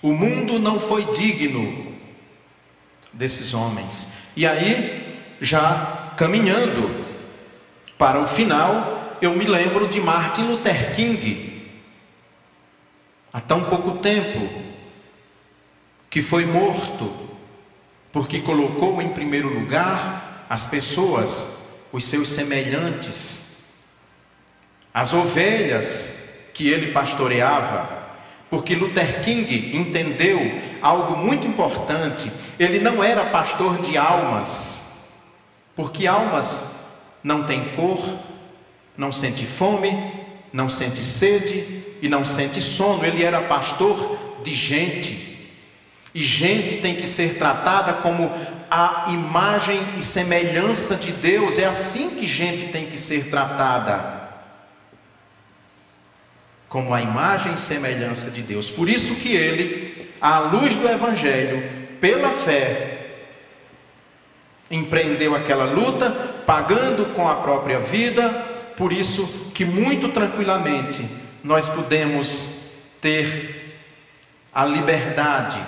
O 0.03 0.13
mundo 0.13 0.59
não 0.59 0.79
foi 0.79 1.03
digno 1.15 1.95
desses 3.11 3.55
homens. 3.55 4.09
E 4.37 4.47
aí, 4.47 5.19
já 5.41 6.13
caminhando 6.19 7.07
para 7.97 8.21
o 8.21 8.27
final, 8.27 9.17
eu 9.23 9.33
me 9.33 9.47
lembro 9.47 9.89
de 9.89 9.99
Martin 9.99 10.43
Luther 10.43 10.95
King, 10.95 11.56
há 13.37 13.41
tão 13.43 13.65
pouco 13.65 13.99
tempo, 13.99 14.49
que 16.09 16.23
foi 16.23 16.47
morto, 16.47 17.15
porque 18.11 18.41
colocou 18.41 19.03
em 19.03 19.11
primeiro 19.11 19.53
lugar 19.53 20.47
as 20.49 20.65
pessoas, 20.65 21.69
os 21.93 22.07
seus 22.07 22.31
semelhantes, 22.31 23.63
as 24.95 25.13
ovelhas 25.13 26.31
que 26.55 26.67
ele 26.67 26.93
pastoreava, 26.93 28.07
porque 28.49 28.75
Luther 28.75 29.21
King 29.21 29.77
entendeu 29.77 30.41
algo 30.81 31.19
muito 31.19 31.47
importante. 31.47 32.33
Ele 32.59 32.79
não 32.79 33.05
era 33.05 33.27
pastor 33.27 33.83
de 33.83 33.99
almas, 33.99 35.13
porque 35.75 36.07
almas 36.07 36.65
não 37.23 37.45
têm 37.45 37.67
cor, 37.75 38.19
não 38.97 39.13
sente 39.13 39.45
fome, 39.45 39.93
não 40.55 40.71
sente 40.71 41.05
sede 41.05 41.86
e 42.01 42.09
não 42.09 42.25
sente 42.25 42.61
sono. 42.61 43.05
Ele 43.05 43.23
era 43.23 43.41
pastor 43.43 44.41
de 44.43 44.53
gente. 44.53 45.27
E 46.15 46.23
gente 46.23 46.77
tem 46.77 46.95
que 46.97 47.07
ser 47.07 47.37
tratada 47.37 47.93
como 47.95 48.33
a 48.71 49.07
imagem 49.09 49.81
e 49.99 50.03
semelhança 50.03 50.97
de 50.97 51.13
Deus. 51.13 51.59
É 51.59 51.67
assim 51.67 52.11
que 52.11 52.27
gente 52.27 52.69
tem 52.69 52.87
que 52.87 52.99
ser 52.99 53.29
tratada 53.29 54.17
como 56.69 56.93
a 56.93 57.01
imagem 57.01 57.55
e 57.55 57.61
semelhança 57.61 58.31
de 58.31 58.43
Deus. 58.43 58.71
Por 58.71 58.89
isso 58.89 59.15
que 59.17 59.35
ele, 59.35 60.11
à 60.21 60.39
luz 60.39 60.75
do 60.77 60.89
evangelho, 60.89 61.87
pela 62.01 62.31
fé, 62.31 62.97
empreendeu 64.71 65.35
aquela 65.35 65.65
luta, 65.65 66.11
pagando 66.45 67.15
com 67.15 67.29
a 67.29 67.37
própria 67.37 67.79
vida, 67.79 68.29
por 68.77 68.93
isso 68.93 69.51
que 69.55 69.65
muito 69.65 70.09
tranquilamente 70.09 71.07
nós 71.47 71.69
podemos 71.69 72.49
ter 73.01 73.79
a 74.53 74.65
liberdade 74.65 75.63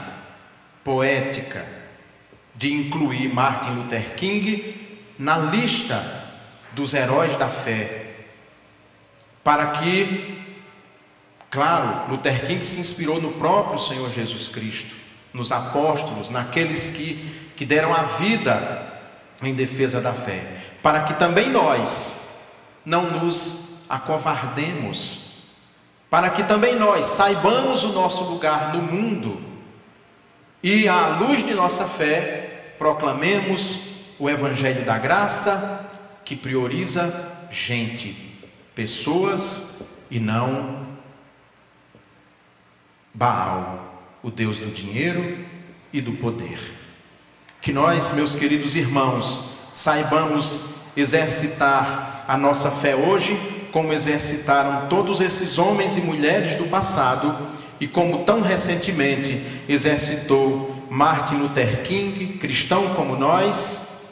poética 0.83 1.65
de 2.55 2.73
incluir 2.73 3.33
Martin 3.33 3.71
Luther 3.71 4.15
King 4.17 4.99
na 5.17 5.39
lista 5.39 6.25
dos 6.73 6.95
heróis 6.95 7.37
da 7.37 7.49
fé, 7.49 8.07
para 9.45 9.69
que 9.69 10.37
Claro, 11.51 12.11
Luther 12.11 12.47
King 12.47 12.63
se 12.63 12.79
inspirou 12.79 13.23
no 13.23 13.33
próprio 13.33 13.79
Senhor 13.79 14.11
Jesus 14.11 14.49
Cristo, 14.49 14.95
nos 15.33 15.51
apóstolos, 15.51 16.29
naqueles 16.29 16.91
que, 16.91 17.15
que 17.57 17.65
deram 17.65 17.95
a 17.95 18.03
vida 18.03 18.87
em 19.43 19.55
defesa 19.55 19.99
da 19.99 20.13
fé, 20.13 20.45
para 20.83 21.05
que 21.05 21.15
também 21.15 21.49
nós 21.49 22.15
não 22.85 23.11
nos 23.11 23.83
acovardemos, 23.89 25.28
para 26.11 26.31
que 26.31 26.43
também 26.45 26.77
nós 26.77 27.07
saibamos 27.07 27.85
o 27.85 27.93
nosso 27.93 28.25
lugar 28.25 28.75
no 28.75 28.83
mundo 28.83 29.43
e, 30.63 30.89
à 30.89 31.19
luz 31.19 31.45
de 31.45 31.55
nossa 31.55 31.87
fé, 31.87 32.75
proclamemos 32.79 33.79
o 34.19 34.29
Evangelho 34.29 34.85
da 34.85 34.99
graça 34.99 35.87
que 36.25 36.35
prioriza 36.35 37.47
gente, 37.51 38.39
pessoas 38.75 39.83
e 40.11 40.19
não 40.19 40.87
Baal, 43.15 44.19
o 44.23 44.31
Deus 44.31 44.59
do 44.59 44.71
dinheiro 44.71 45.45
e 45.93 46.01
do 46.01 46.13
poder. 46.13 46.73
Que 47.61 47.73
nós, 47.73 48.13
meus 48.13 48.35
queridos 48.35 48.77
irmãos, 48.77 49.59
saibamos 49.75 50.77
exercitar 50.97 52.25
a 52.29 52.37
nossa 52.37 52.71
fé 52.71 52.95
hoje, 52.95 53.37
como 53.73 53.93
exercitaram 53.93 54.89
todos 54.89 55.21
esses 55.21 55.59
homens 55.59 55.97
e 55.97 56.01
mulheres 56.01 56.57
do 56.57 56.65
passado 56.65 57.37
e 57.81 57.87
como 57.87 58.25
tão 58.25 58.41
recentemente 58.41 59.41
exercitou 59.69 60.87
Martin 60.91 61.37
Luther 61.37 61.83
King, 61.83 62.39
cristão 62.39 62.95
como 62.95 63.17
nós, 63.17 64.07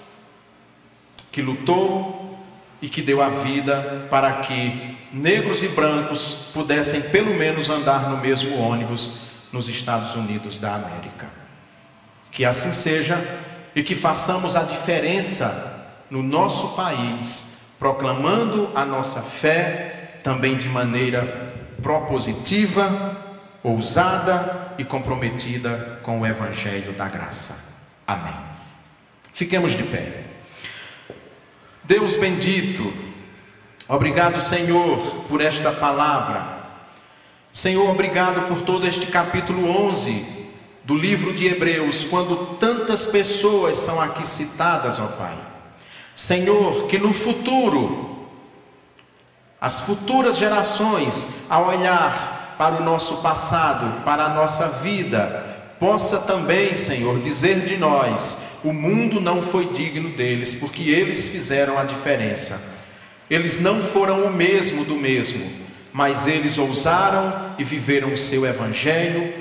que 1.33 1.43
lutou 1.43 2.39
e 2.81 2.89
que 2.89 3.03
deu 3.03 3.23
a 3.23 3.29
vida 3.29 4.07
para 4.11 4.33
que 4.35 4.97
negros 5.13 5.63
e 5.63 5.69
brancos 5.69 6.51
pudessem 6.53 7.01
pelo 7.01 7.35
menos 7.35 7.71
andar 7.71 8.11
no 8.11 8.19
mesmo 8.19 8.59
ônibus 8.59 9.13
nos 9.53 9.69
Estados 9.69 10.15
Unidos 10.15 10.59
da 10.59 10.75
América. 10.75 11.29
Que 12.31 12.45
assim 12.45 12.73
seja 12.73 13.19
e 13.75 13.83
que 13.83 13.95
façamos 13.95 14.57
a 14.57 14.63
diferença 14.63 15.75
no 16.11 16.23
nosso 16.23 16.69
país, 16.69 17.56
proclamando 17.79 18.71
a 18.75 18.85
nossa 18.85 19.21
fé 19.23 20.19
também 20.23 20.57
de 20.57 20.69
maneira 20.69 21.55
propositiva, 21.83 23.17
ousada 23.63 24.75
e 24.79 24.85
comprometida 24.85 26.01
com 26.03 26.21
o 26.21 26.27
Evangelho 26.27 26.93
da 26.93 27.09
Graça. 27.09 27.75
Amém. 28.07 28.35
Fiquemos 29.33 29.73
de 29.73 29.83
pé. 29.83 30.25
Deus 31.85 32.17
bendito, 32.17 32.93
Obrigado, 33.89 34.41
Senhor, 34.41 34.99
por 35.29 35.41
esta 35.41 35.71
palavra. 35.71 36.57
Senhor, 37.53 37.89
obrigado 37.89 38.49
por 38.49 38.63
todo 38.63 38.85
este 38.85 39.07
capítulo 39.07 39.71
11 39.89 40.49
do 40.83 40.93
livro 40.93 41.33
de 41.33 41.47
Hebreus, 41.47 42.05
quando 42.05 42.57
tantas 42.57 43.07
pessoas 43.07 43.77
são 43.77 44.01
aqui 44.01 44.27
citadas, 44.27 44.99
ó 44.99 45.07
Pai. 45.07 45.37
Senhor, 46.17 46.87
que 46.87 46.97
no 46.97 47.13
futuro, 47.13 48.27
as 49.61 49.81
futuras 49.83 50.39
gerações, 50.39 51.27
ao 51.47 51.69
olhar 51.69 52.57
para 52.57 52.77
o 52.77 52.83
nosso 52.83 53.19
passado, 53.19 54.03
para 54.03 54.25
a 54.25 54.29
nossa 54.31 54.67
vida, 54.67 55.75
possa 55.79 56.17
também, 56.17 56.75
Senhor, 56.75 57.21
dizer 57.21 57.67
de 57.67 57.77
nós: 57.77 58.39
o 58.65 58.73
mundo 58.73 59.21
não 59.21 59.43
foi 59.43 59.67
digno 59.67 60.09
deles, 60.17 60.55
porque 60.55 60.89
eles 60.89 61.29
fizeram 61.29 61.79
a 61.79 61.85
diferença. 61.85 62.59
Eles 63.29 63.61
não 63.61 63.83
foram 63.83 64.25
o 64.25 64.33
mesmo 64.33 64.87
do 64.87 64.95
mesmo, 64.95 65.45
mas 65.93 66.27
eles 66.27 66.57
ousaram 66.57 67.55
e 67.59 67.65
viveram 67.65 68.15
o 68.15 68.17
seu 68.17 68.47
evangelho 68.47 69.35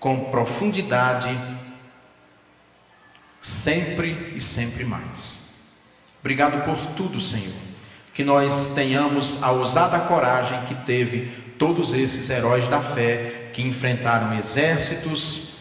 com 0.00 0.18
profundidade, 0.30 1.30
sempre 3.40 4.32
e 4.34 4.40
sempre 4.40 4.84
mais. 4.84 5.47
Obrigado 6.20 6.64
por 6.64 6.76
tudo, 6.94 7.20
Senhor. 7.20 7.54
Que 8.12 8.24
nós 8.24 8.68
tenhamos 8.74 9.42
a 9.42 9.50
ousada 9.50 10.00
coragem 10.00 10.60
que 10.62 10.74
teve 10.74 11.30
todos 11.58 11.94
esses 11.94 12.30
heróis 12.30 12.66
da 12.68 12.80
fé 12.80 13.50
que 13.52 13.62
enfrentaram 13.62 14.36
exércitos 14.36 15.58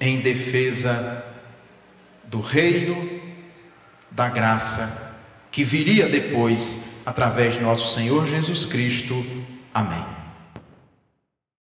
em 0.00 0.20
defesa 0.20 1.24
do 2.24 2.40
reino 2.40 3.20
da 4.10 4.28
graça 4.28 5.10
que 5.50 5.64
viria 5.64 6.08
depois 6.08 7.00
através 7.04 7.54
de 7.54 7.60
nosso 7.60 7.92
Senhor 7.94 8.26
Jesus 8.26 8.64
Cristo. 8.64 9.24
Amém. 9.74 10.19